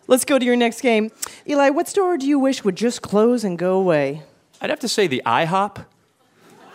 [0.06, 1.10] Let's go to your next game.
[1.48, 4.22] Eli, what store do you wish would just close and go away?
[4.60, 5.84] I'd have to say the IHOP.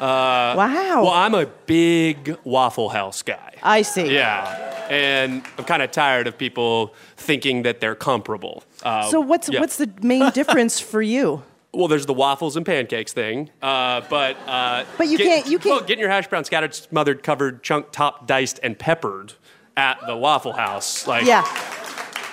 [0.02, 1.02] Uh, wow.
[1.04, 3.54] Well, I'm a big Waffle House guy.
[3.62, 4.14] I see.
[4.14, 4.88] Yeah.
[4.90, 8.64] And I'm kind of tired of people thinking that they're comparable.
[8.84, 9.60] Uh, So what's yeah.
[9.60, 11.44] what's the main difference for you?
[11.74, 15.80] Well, there's the waffles and pancakes thing, uh, but uh, But you can't- you Well,
[15.82, 19.34] getting your hash brown scattered, smothered, covered, chunk, topped, diced, and peppered
[19.78, 21.08] at the Waffle House.
[21.08, 21.44] Like, Yeah.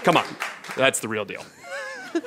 [0.02, 0.24] come on,
[0.76, 1.44] that's the real deal.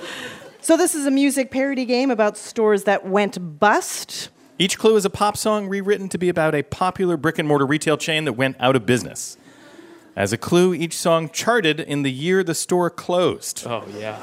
[0.63, 4.29] So this is a music parody game about stores that went bust.
[4.61, 7.65] Each clue is a pop song rewritten to be about a popular brick and mortar
[7.65, 9.35] retail chain that went out of business.
[10.15, 13.65] As a clue, each song charted in the year the store closed.
[13.65, 14.21] Oh yeah.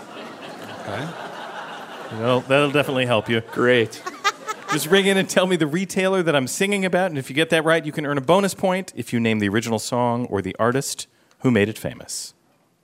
[0.82, 2.20] Okay.
[2.20, 3.40] Well, that'll definitely help you.
[3.50, 4.00] Great.
[4.70, 7.34] Just ring in and tell me the retailer that I'm singing about, and if you
[7.34, 10.26] get that right, you can earn a bonus point if you name the original song
[10.26, 11.08] or the artist
[11.40, 12.32] who made it famous.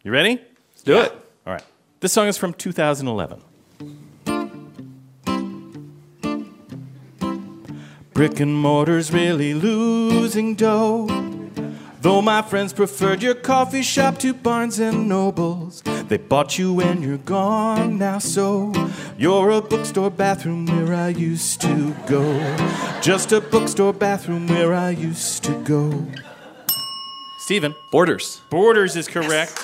[0.02, 0.40] You ready?
[0.72, 1.12] Let's do it.
[1.46, 1.64] All right.
[2.00, 3.42] This song is from 2011.
[8.14, 11.08] Brick and mortar's really losing dough.
[12.00, 17.02] Though my friends preferred your coffee shop to Barnes and Nobles, they bought you when
[17.02, 18.18] you're gone now.
[18.20, 18.72] So
[19.18, 22.56] You're a bookstore bathroom where I used to go.
[23.00, 26.06] Just a bookstore bathroom where I used to go.
[27.38, 27.74] Steven.
[27.90, 28.42] Borders.
[28.48, 29.58] Borders is correct.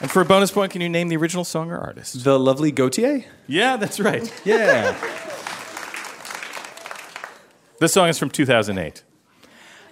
[0.00, 2.22] And for a bonus point, can you name the original song or artist?
[2.22, 3.24] The lovely Gotye?
[3.48, 4.32] Yeah, that's right.
[4.44, 4.94] Yeah.
[7.78, 9.02] This song is from 2008.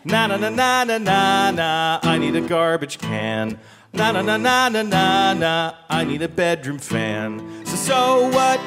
[0.07, 2.01] Na na na na na na na.
[2.03, 3.59] I need a garbage can.
[3.93, 5.75] Na na na na na na na.
[5.91, 7.43] I need a bedroom fan.
[7.67, 8.59] So so what?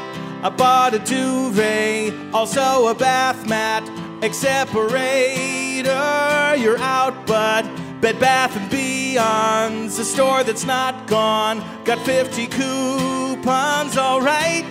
[0.44, 3.84] I bought a duvet, also a bath mat,
[4.22, 6.56] except separator.
[6.56, 7.64] You're out, but
[8.02, 11.64] Bed Bath and Beyond's a store that's not gone.
[11.86, 14.64] Got 50 coupons, all right.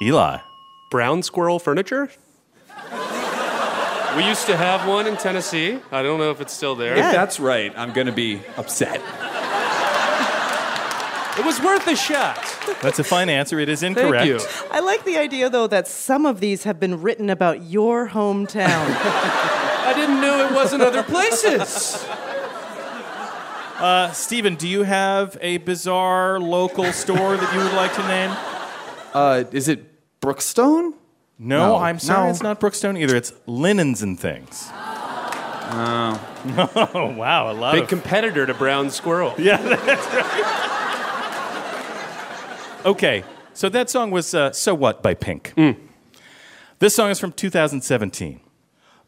[0.00, 0.38] Eli.
[0.92, 2.10] Brown squirrel furniture?
[4.14, 5.78] We used to have one in Tennessee.
[5.90, 6.92] I don't know if it's still there.
[6.92, 9.00] If that's right, I'm going to be upset.
[11.38, 12.36] It was worth a shot.
[12.82, 13.58] That's a fine answer.
[13.58, 14.28] It is incorrect.
[14.28, 14.68] Thank you.
[14.70, 18.66] I like the idea, though, that some of these have been written about your hometown.
[18.68, 22.04] I didn't know it wasn't other places.
[23.78, 28.36] Uh, Steven, do you have a bizarre local store that you would like to name?
[29.14, 29.91] Uh, is it
[30.22, 30.94] Brookstone?
[31.38, 31.76] No, No.
[31.76, 32.30] I'm sorry, No.
[32.30, 33.16] it's not Brookstone either.
[33.16, 34.70] It's Linens and Things.
[35.74, 36.20] Oh,
[37.16, 39.32] wow, a lot Big of competitor to Brown Squirrel.
[39.38, 40.58] Yeah, that's right.
[42.84, 45.54] Okay, so that song was uh, So What by Pink.
[46.78, 48.40] This song is from 2017.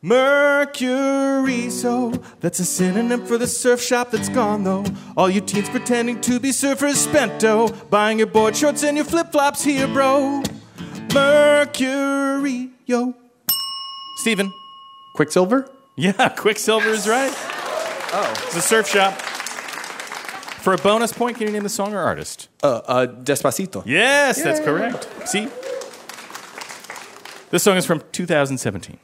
[0.01, 4.85] Mercury, so that's a synonym for the surf shop that's gone though.
[5.19, 9.05] All you teens pretending to be surfers spent spento, buying your board shorts and your
[9.05, 10.43] flip flops here, bro.
[11.15, 13.15] Mercury, yo.
[14.17, 14.53] Steven.
[15.15, 15.71] Quiksilver?
[15.97, 17.33] Yeah, Quiksilver is right.
[18.13, 18.35] Oh.
[18.47, 19.15] It's a surf shop.
[19.15, 22.49] For a bonus point, can you name the song or artist?
[22.63, 23.85] Uh, uh, Despacito.
[23.87, 25.09] Yes, that's correct.
[25.29, 25.49] See?
[27.51, 28.99] This song is from 2017.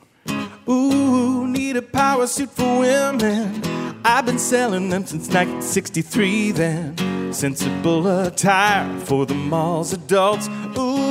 [0.68, 3.62] Ooh, need a power suit for women.
[4.04, 7.32] I've been selling them since 1963 then.
[7.32, 10.48] Sensible attire for the mall's adults.
[10.76, 11.09] Ooh,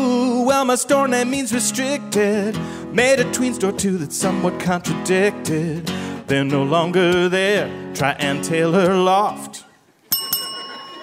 [0.59, 2.59] well, my store name means restricted.
[2.93, 5.85] Made a tween store too that's somewhat contradicted.
[6.27, 7.69] They're no longer there.
[7.93, 9.63] Try Ann Taylor Loft.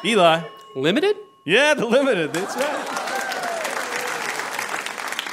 [0.04, 0.42] Eli.
[0.74, 1.16] Limited?
[1.46, 2.34] Yeah, the limited.
[2.34, 2.92] That's right.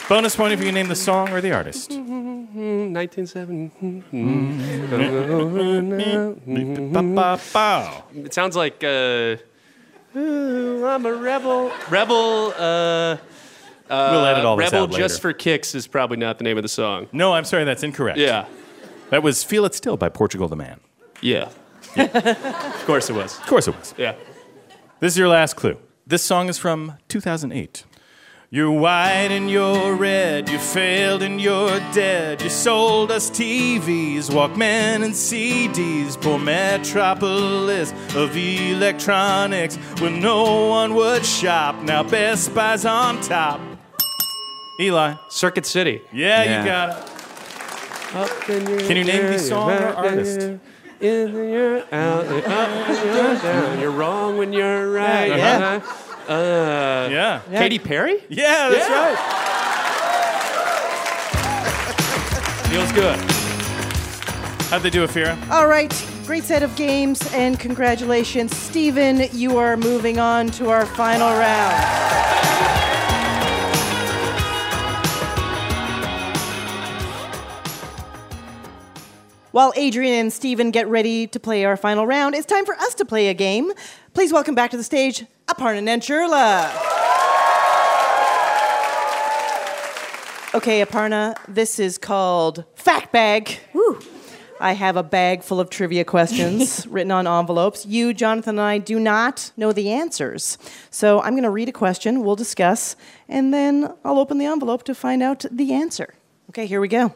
[0.08, 1.92] Bonus point if you can name the song or the artist.
[1.92, 4.04] 1970.
[8.26, 9.36] It sounds like uh,
[10.16, 11.74] ooh, I'm a rebel.
[11.90, 12.54] Rebel.
[12.58, 13.18] Uh,
[13.94, 15.04] uh, We'll edit all this Rebel out later.
[15.04, 17.08] just for kicks is probably not the name of the song.
[17.12, 18.18] No, I'm sorry, that's incorrect.
[18.20, 18.46] Yeah.
[19.10, 20.80] That was Feel It Still by Portugal the Man.
[21.22, 21.50] Yeah.
[21.98, 23.38] of course it was.
[23.38, 23.94] Of course it was.
[23.98, 24.16] Yeah.
[25.00, 25.78] This is your last clue.
[26.08, 27.86] This song is from 2008.
[28.50, 32.40] You're white and you're red, you failed and you're dead.
[32.42, 36.22] You sold us TVs, Walkman, and CDs.
[36.22, 41.82] Poor metropolis of electronics where no one would shop.
[41.82, 43.60] Now Best Buy's on top.
[44.80, 45.14] Eli.
[45.30, 46.02] Circuit City.
[46.12, 46.60] Yeah, Yeah.
[46.60, 48.86] you got it.
[48.88, 50.40] Can you name the song or artist?
[51.02, 53.80] In the you're out, you're up, you're down.
[53.80, 55.28] You're wrong when you're right.
[55.36, 55.82] Yeah.
[56.30, 57.40] Uh, Yeah.
[57.52, 58.24] Katy Perry?
[58.30, 59.10] Yeah, that's Yeah.
[59.10, 59.18] right.
[62.70, 63.20] Feels good.
[64.70, 65.36] How'd they do, Ophira?
[65.52, 65.94] All right,
[66.26, 69.28] great set of games, and congratulations, Stephen.
[69.34, 72.23] You are moving on to our final round.
[79.54, 82.96] While Adrian and Stephen get ready to play our final round, it's time for us
[82.96, 83.72] to play a game.
[84.16, 86.72] Please welcome back to the stage Aparna Nancherla.
[90.56, 93.60] Okay, Aparna, this is called Fact Bag.
[93.74, 94.00] Woo.
[94.60, 97.86] I have a bag full of trivia questions written on envelopes.
[97.86, 100.58] You, Jonathan, and I do not know the answers.
[100.90, 102.96] So I'm going to read a question, we'll discuss,
[103.30, 106.16] and then I'll open the envelope to find out the answer.
[106.50, 107.14] Okay, here we go.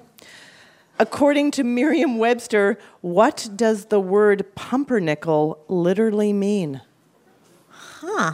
[1.00, 6.82] According to Merriam Webster, what does the word pumpernickel literally mean?
[7.70, 8.34] Huh.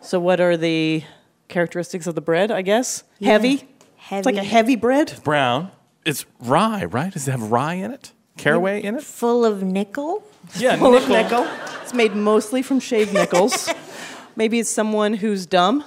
[0.00, 1.04] So, what are the
[1.48, 3.04] characteristics of the bread, I guess?
[3.22, 3.68] Heavy?
[4.10, 5.20] It's like a heavy bread?
[5.22, 5.70] Brown.
[6.04, 7.12] It's rye, right?
[7.12, 8.12] Does it have rye in it?
[8.36, 9.02] Caraway in it?
[9.04, 10.24] Full of nickel?
[10.56, 11.44] Yeah, Full of nickel.
[11.44, 11.54] nickel.
[11.82, 13.68] It's made mostly from shaved nickels.
[14.36, 15.84] Maybe it's someone who's dumb.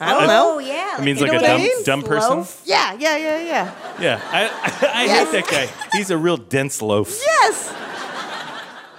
[0.00, 0.54] I don't know.
[0.54, 0.98] Oh, yeah.
[1.00, 1.84] It means You like know a what I dumb, mean?
[1.84, 2.44] dumb person?
[2.64, 3.74] Yeah, yeah, yeah, yeah.
[4.00, 5.30] Yeah, I, I, Yes.
[5.32, 5.96] hate that guy.
[5.96, 7.20] He's a real dense loaf.
[7.24, 7.74] Yes!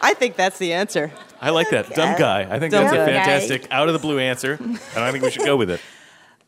[0.02, 1.12] I think that's the answer.
[1.42, 1.90] I like that.
[1.92, 2.42] Dumb guy.
[2.50, 3.06] I think Dumb that's a guy.
[3.06, 5.80] fantastic out of the blue answer, and I think we should go with it.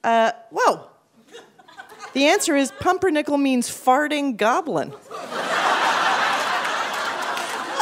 [0.03, 0.87] Uh, whoa.
[2.13, 4.91] The answer is pumpernickel means farting goblin.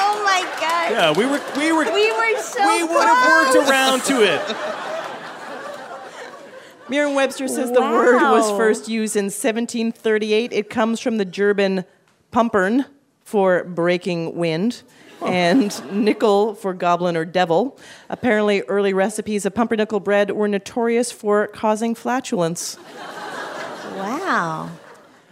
[0.01, 0.91] Oh my god.
[0.91, 4.41] Yeah, we were we were We were so we would have worked around to it.
[6.90, 10.52] Merriam-Webster says the word was first used in 1738.
[10.52, 11.86] It comes from the German
[12.32, 12.86] pumpern
[13.22, 14.84] for breaking wind.
[15.22, 17.78] And nickel for goblin or devil.
[18.08, 22.78] Apparently, early recipes of pumpernickel bread were notorious for causing flatulence.
[23.98, 24.70] Wow.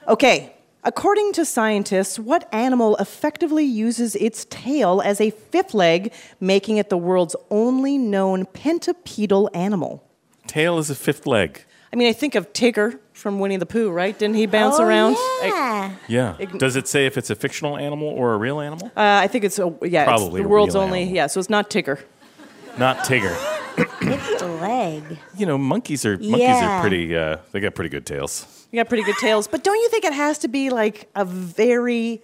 [0.10, 0.54] Okay,
[0.84, 6.90] according to scientists, what animal effectively uses its tail as a fifth leg, making it
[6.90, 10.04] the world's only known pentapedal animal?
[10.48, 11.64] Tail is a fifth leg.
[11.92, 14.18] I mean, I think of Tigger from Winnie the Pooh, right?
[14.18, 15.16] Didn't he bounce Oh, around?
[15.42, 15.92] Yeah.
[16.08, 16.36] Yeah.
[16.40, 18.88] Ign- Does it say if it's a fictional animal or a real animal?
[18.88, 21.16] Uh, I think it's a, yeah, Probably it's a the world's real only animal.
[21.16, 21.28] yeah.
[21.28, 22.02] So it's not Tigger.
[22.78, 23.34] Not Tigger.
[24.00, 25.04] Fifth leg.
[25.38, 26.78] You know, monkeys are monkeys Yeah.
[26.78, 27.16] are pretty.
[27.16, 28.46] Uh, they got pretty good tails.
[28.72, 31.24] You got pretty good tails, but don't you think it has to be like a
[31.24, 32.22] very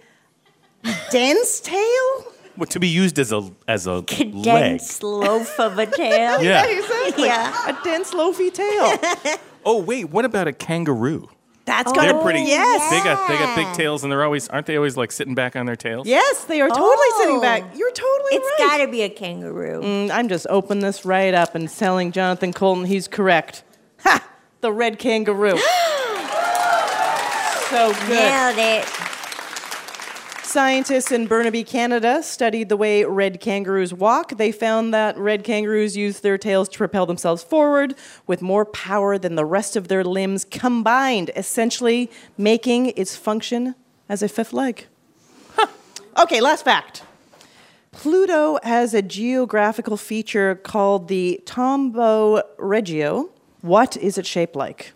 [1.10, 2.24] dense tail?
[2.56, 4.42] Well, to be used as a as a leg.
[4.42, 6.42] Dense loaf of a tail.
[6.42, 6.64] Yeah.
[6.66, 7.26] exactly.
[7.26, 7.68] Yeah.
[7.68, 8.96] A dense loafy tail.
[9.66, 11.26] Oh wait, what about a kangaroo?
[11.64, 12.40] That's Oh, got They're pretty.
[12.40, 12.90] Yes.
[12.90, 15.56] They got they got big tails, and they're always aren't they always like sitting back
[15.56, 16.06] on their tails?
[16.06, 17.40] Yes, they are totally sitting Oh.
[17.40, 17.62] back.
[17.74, 18.68] You're totally It's right.
[18.68, 19.80] got to be a kangaroo.
[19.80, 23.64] Mm, I'm just opening this right up and telling Jonathan Coulton he's correct.
[24.00, 24.22] Ha!
[24.60, 25.56] The red kangaroo.
[27.70, 28.08] so good.
[28.10, 28.84] Nailed it.
[30.54, 34.36] Scientists in Burnaby, Canada studied the way red kangaroos walk.
[34.36, 37.96] They found that red kangaroos use their tails to propel themselves forward
[38.28, 43.74] with more power than the rest of their limbs combined, essentially making its function
[44.08, 44.86] as a fifth leg.
[45.56, 45.66] Huh.
[46.18, 47.02] Okay, last fact.
[47.90, 53.28] Pluto has a geographical feature called the Tombaugh Regio.
[53.60, 54.92] What is it shaped like?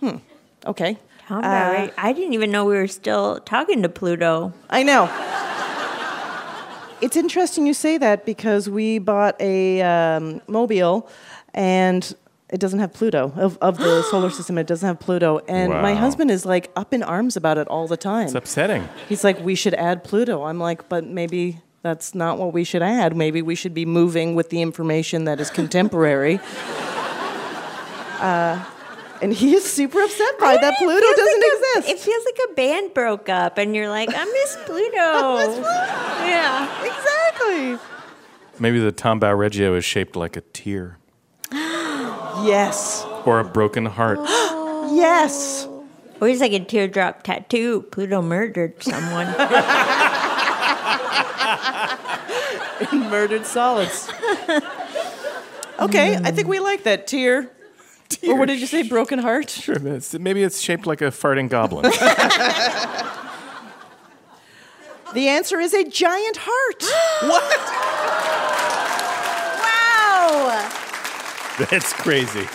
[0.00, 0.16] Hmm.
[0.64, 0.96] Okay.
[1.30, 1.94] How Uh, about right?
[1.96, 4.52] I didn't even know we were still talking to Pluto.
[4.68, 5.08] I know.
[7.00, 11.08] it's interesting you say that because we bought a um, mobile
[11.54, 12.12] and
[12.48, 14.58] it doesn't have Pluto of, of the solar system.
[14.58, 17.86] It doesn't have Pluto, and my husband is like up in arms about it all
[17.86, 18.24] the time.
[18.26, 18.88] It's upsetting.
[19.08, 20.42] He's like, we should add Pluto.
[20.42, 23.14] I'm like, but maybe that's not what we should add.
[23.16, 26.40] Maybe we should be moving with the information that is contemporary.
[28.18, 28.64] uh,
[29.22, 31.88] and he is super upset by that Pluto doesn't like a- exist.
[31.88, 35.60] It feels like a band broke up, and you're like, I miss Pluto.
[36.26, 36.84] yeah.
[36.84, 37.78] exactly.
[38.58, 40.98] Maybe the Tombaugh Regio is shaped like a tear
[41.52, 43.04] Yes.
[43.24, 44.18] or a broken heart.
[44.92, 45.68] Yes.
[46.20, 47.82] Or he's like a teardrop tattoo.
[47.92, 49.26] Pluto murdered someone.
[52.92, 54.10] Murdered solids.
[55.78, 57.50] Okay, I think we like that tear.
[58.28, 58.82] Or what did you say?
[58.82, 59.50] Broken heart?
[59.50, 61.90] Sure, it's- maybe it's shaped like a farting goblin.
[65.12, 66.84] The answer is a giant heart.
[67.28, 67.58] What?
[69.60, 70.68] Wow.
[71.70, 72.46] That's crazy.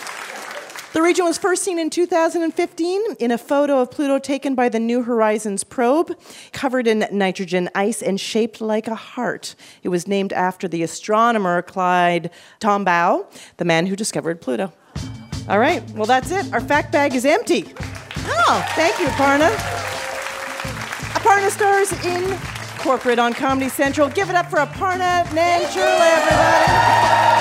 [0.94, 4.80] The region was first seen in 2015 in a photo of Pluto taken by the
[4.80, 6.16] New Horizons probe,
[6.52, 9.54] covered in nitrogen ice and shaped like a heart.
[9.82, 12.30] It was named after the astronomer Clyde
[12.60, 13.26] Tombaugh,
[13.58, 14.72] the man who discovered Pluto.
[15.48, 16.52] All right, well, that's it.
[16.52, 17.66] Our fact bag is empty.
[18.26, 19.48] Oh, thank you, Aparna.
[21.14, 22.36] Aparna stars in
[22.78, 24.08] corporate on Comedy Central.
[24.08, 27.36] Give it up for Aparna Nancherla, everybody.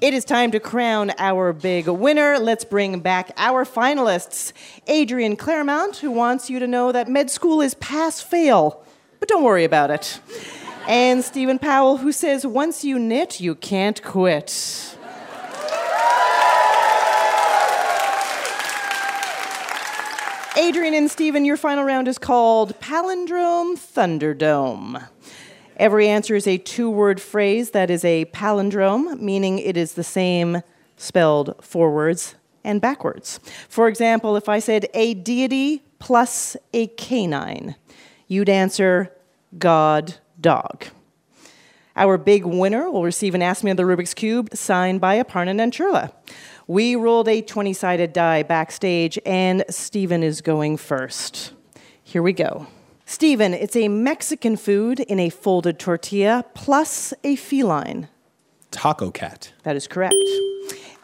[0.00, 2.38] It is time to crown our big winner.
[2.38, 4.52] Let's bring back our finalists.
[4.86, 8.82] Adrian Claremont, who wants you to know that med school is pass fail,
[9.20, 10.20] but don't worry about it.
[10.88, 14.96] And Stephen Powell, who says once you knit, you can't quit.
[20.56, 25.08] Adrian and Stephen, your final round is called Palindrome Thunderdome.
[25.76, 30.04] Every answer is a two word phrase that is a palindrome, meaning it is the
[30.04, 30.62] same
[30.96, 33.40] spelled forwards and backwards.
[33.68, 37.74] For example, if I said a deity plus a canine,
[38.28, 39.12] you'd answer
[39.58, 40.14] God
[40.46, 40.86] Dog.
[41.96, 46.12] Our big winner will receive an Ask Me Another Rubik's Cube signed by Aparna Nancherla.
[46.68, 51.52] We rolled a 20 sided die backstage, and Stephen is going first.
[52.00, 52.68] Here we go.
[53.06, 58.06] Stephen, it's a Mexican food in a folded tortilla plus a feline.
[58.70, 59.52] Taco cat.
[59.64, 60.14] That is correct.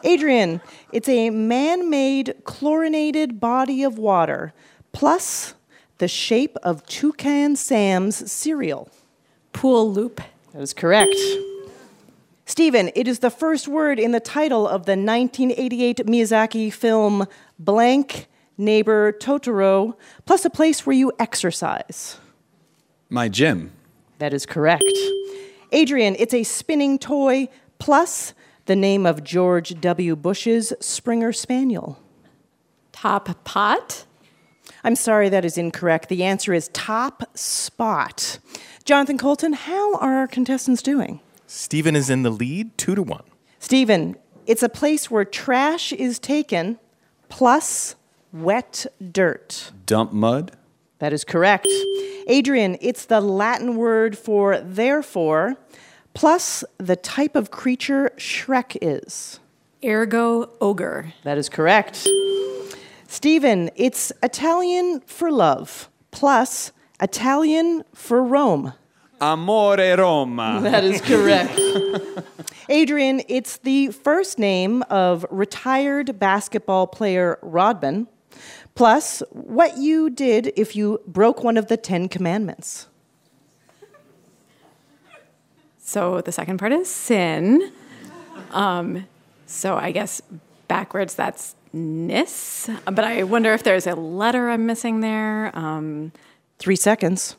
[0.05, 0.61] Adrian,
[0.93, 4.53] it's a man made chlorinated body of water
[4.93, 5.53] plus
[5.97, 8.89] the shape of Toucan Sam's cereal?
[9.53, 10.21] Pool loop.
[10.53, 11.15] That is correct.
[12.45, 17.25] Stephen, it is the first word in the title of the 1988 Miyazaki film
[17.57, 18.27] Blank
[18.57, 19.95] Neighbor Totoro,
[20.25, 22.17] plus a place where you exercise.
[23.09, 23.71] My gym.
[24.19, 24.83] That is correct.
[25.71, 27.47] Adrian, it's a spinning toy
[27.79, 28.33] plus
[28.65, 30.15] the name of George W.
[30.15, 31.99] Bush's Springer Spaniel.
[32.91, 34.05] Top pot?
[34.83, 36.09] I'm sorry, that is incorrect.
[36.09, 38.39] The answer is top spot.
[38.83, 41.21] Jonathan Coulton, how are our contestants doing?
[41.47, 43.23] Stephen is in the lead, two to one.
[43.59, 46.79] Stephen, it's a place where trash is taken
[47.29, 47.95] plus
[48.33, 49.71] wet dirt.
[49.85, 50.51] Dump mud.
[50.99, 51.67] That is correct.
[52.27, 55.55] Adrian, it's the Latin word for therefore
[56.13, 59.39] plus the type of creature Shrek is.
[59.83, 61.13] Ergo ogre.
[61.23, 62.07] That is correct.
[63.13, 68.73] Stephen, it's Italian for love plus Italian for Rome.
[69.21, 70.59] Amore Roma.
[70.63, 71.53] That is correct.
[72.69, 78.07] Adrian, it's the first name of retired basketball player Rodman,
[78.73, 82.87] plus what you did if you broke one of the Ten Commandments.
[85.77, 87.71] So the second part is sin.
[88.49, 89.05] Um,
[89.45, 90.19] so I guess
[90.67, 92.69] backwards that's nis.
[92.85, 95.51] But I wonder if there's a letter I'm missing there.
[95.57, 96.11] Um,
[96.59, 97.35] Three seconds.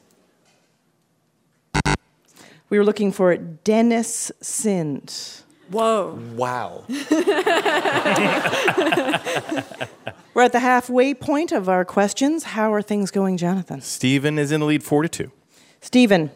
[2.69, 5.43] We were looking for Dennis sinned.
[5.71, 6.19] Whoa.
[6.35, 6.85] Wow.
[10.35, 12.45] We're at the halfway point of our questions.
[12.45, 13.81] How are things going, Jonathan?
[13.81, 15.31] Stephen is in the lead, four to two.
[15.81, 16.31] Stephen,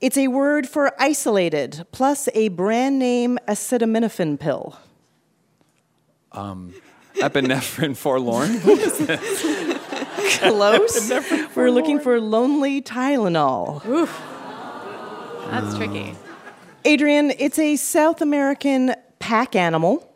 [0.00, 4.78] it's a word for isolated plus a brand name acetaminophen pill.
[6.30, 6.74] Um,
[7.16, 8.50] epinephrine forlorn.
[8.60, 10.38] What is this?
[10.38, 11.10] Close.
[11.54, 13.84] We're looking for lonely Tylenol.
[13.86, 14.20] Oof.
[15.50, 16.14] That's tricky.
[16.84, 20.08] Adrian, it's a South American pack animal.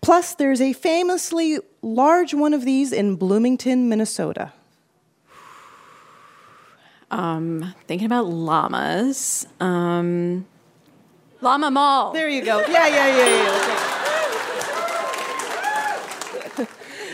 [0.00, 4.52] Plus, there's a famously large one of these in Bloomington, Minnesota.
[7.10, 9.46] Um, thinking about llamas.
[9.60, 10.46] Um,
[11.40, 12.12] llama mall.
[12.12, 12.60] There you go.
[12.60, 13.71] Yeah, yeah, yeah, yeah.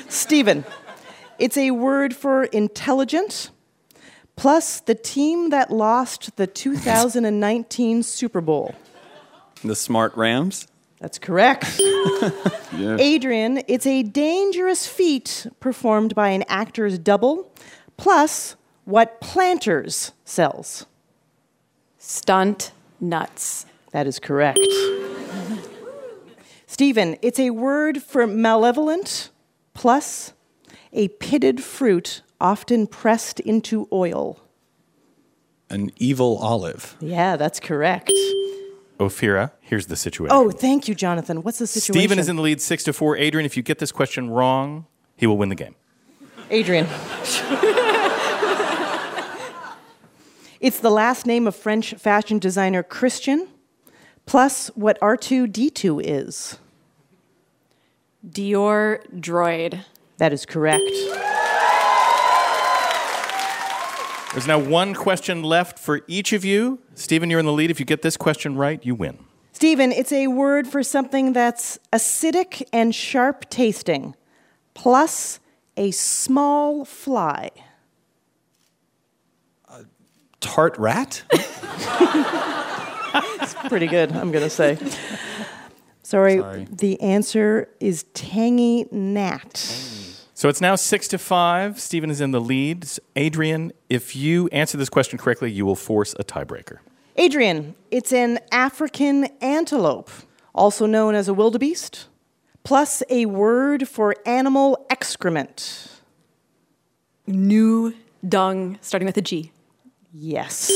[0.09, 0.65] Stephen,
[1.39, 3.51] it's a word for intelligent,
[4.37, 8.75] plus the team that lost the 2019 Super Bowl.
[9.63, 10.67] The smart Rams.
[11.01, 11.81] That's correct.
[12.71, 12.99] Yeah.
[13.01, 17.51] Adrian, it's a dangerous feat performed by an actor's double,
[17.97, 20.85] plus what Planters sells.
[21.97, 23.65] Stunt nuts.
[23.93, 24.61] That is correct.
[26.67, 29.31] Stephen, it's a word for malevolent,
[29.79, 30.33] plus
[30.93, 34.41] a pitted fruit often pressed into oil.
[35.71, 36.97] An evil olive.
[36.99, 38.11] Yeah, that's correct.
[38.99, 40.35] Ophira, here's the situation.
[40.35, 41.45] Oh, thank you, Jonathan.
[41.45, 42.01] What's the situation?
[42.01, 43.17] Stephen is in the lead, six to four.
[43.17, 45.77] Adrian, if you get this question wrong, he will win the game.
[46.51, 46.89] Adrian.
[50.59, 53.47] it's the last name of French fashion designer Christian,
[54.27, 56.59] plus what R2D2 is.
[58.29, 59.85] Dior droid.
[60.19, 60.85] That is correct.
[64.33, 66.81] There's now one question left for each of you.
[66.95, 67.71] Stephen, you're in the lead.
[67.71, 69.19] If you get this question right, you win.
[69.53, 74.15] Stephen, it's a word for something that's acidic and sharp tasting,
[74.75, 75.41] plus
[75.77, 77.51] a small fly.
[80.41, 81.23] Tart rat?
[83.41, 84.77] It's pretty good, I'm going to say.
[86.09, 86.67] Sorry, Sorry.
[86.73, 89.59] the answer is tangy gnat.
[90.33, 91.79] So it's now six to five.
[91.79, 92.89] Stephen is in the lead.
[93.15, 96.79] Adrian, if you answer this question correctly, you will force a tiebreaker.
[97.17, 100.09] Adrian, it's an African antelope,
[100.55, 102.09] also known as a wildebeest,
[102.65, 105.91] plus a word for animal excrement.
[107.27, 107.93] Gnu
[108.27, 109.53] dung, starting with a G.
[110.15, 110.71] Yes.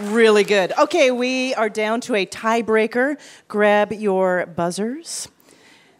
[0.00, 0.72] Really good.
[0.78, 3.16] Okay, we are down to a tiebreaker.
[3.48, 5.28] Grab your buzzers.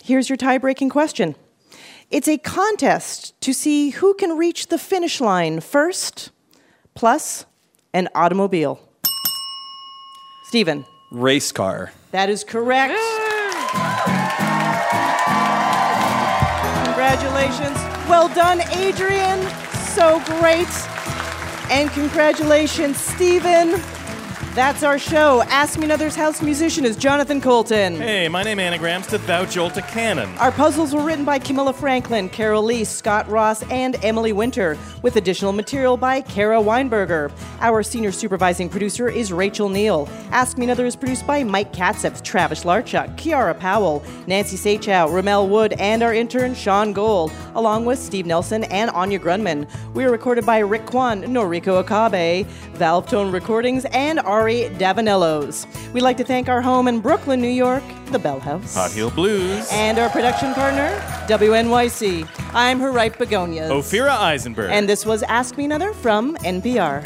[0.05, 1.35] Here's your tie breaking question
[2.11, 6.31] it's a contest to see who can reach the finish line first,
[6.95, 7.47] plus
[7.95, 8.79] an automobile.
[10.45, 11.93] Stephen, Race car.
[12.13, 12.93] that is correct.
[16.85, 17.77] Congratulations.
[18.09, 19.43] Well done, Adrian.
[19.95, 20.69] So great.
[21.69, 23.83] And congratulations, Stephen.
[24.57, 25.43] That's our show.
[25.49, 27.97] Ask Me Another's house musician is Jonathan Coulton.
[27.97, 30.31] Hey, my name anagrams to Thou Jolt a Cannon.
[30.39, 35.17] Our puzzles were written by Camilla Franklin, Carol Lee, Scott Ross, and Emily Winter, with
[35.17, 37.31] additional material by Kara Weinberger.
[37.61, 40.09] Our senior supervising producer is Rachel Neal.
[40.31, 45.49] Ask Me Another is produced by Mike Katzif, Travis Larchuk, Kiara Powell, Nancy Saechao, Ramel
[45.51, 49.69] Wood, and our intern Sean Gold, along with Steve Nelson and Anya Grundmann.
[49.93, 55.67] We are recorded by Rick Kwan, Noriko Okabe, Valve Tone Recordings, and Ari Davanellos.
[55.93, 57.83] We'd like to thank our home in Brooklyn, New York,
[58.13, 58.77] the Bell House.
[58.77, 59.69] Hot Heel Blues.
[59.73, 60.89] And our production partner,
[61.27, 62.29] WNYC.
[62.55, 63.73] I'm her right begonias.
[63.73, 64.71] Ophira Eisenberg.
[64.71, 67.03] And this was Ask Me Another from NPR.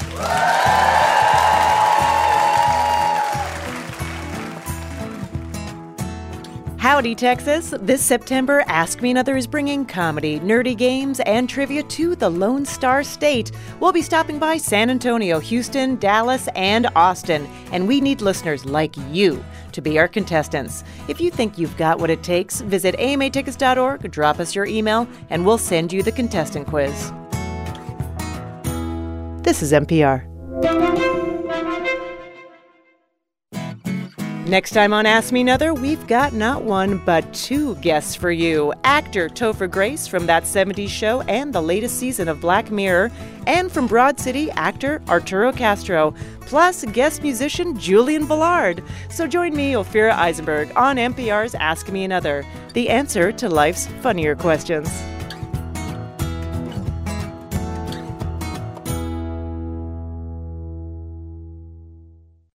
[6.80, 7.74] Howdy, Texas.
[7.82, 12.64] This September, Ask Me Another is bringing comedy, nerdy games, and trivia to the Lone
[12.64, 13.52] Star State.
[13.80, 18.96] We'll be stopping by San Antonio, Houston, Dallas, and Austin, and we need listeners like
[19.10, 20.82] you to be our contestants.
[21.06, 25.44] If you think you've got what it takes, visit amatickets.org, drop us your email, and
[25.44, 27.12] we'll send you the contestant quiz.
[29.42, 30.89] This is NPR.
[34.46, 38.72] Next time on Ask Me Another, we've got not one but two guests for you.
[38.84, 43.12] Actor Topher Grace from That 70s Show and the latest season of Black Mirror,
[43.46, 48.82] and from Broad City, actor Arturo Castro, plus guest musician Julian Velard.
[49.10, 54.34] So join me, Ophira Eisenberg, on NPR's Ask Me Another, the answer to life's funnier
[54.34, 54.88] questions.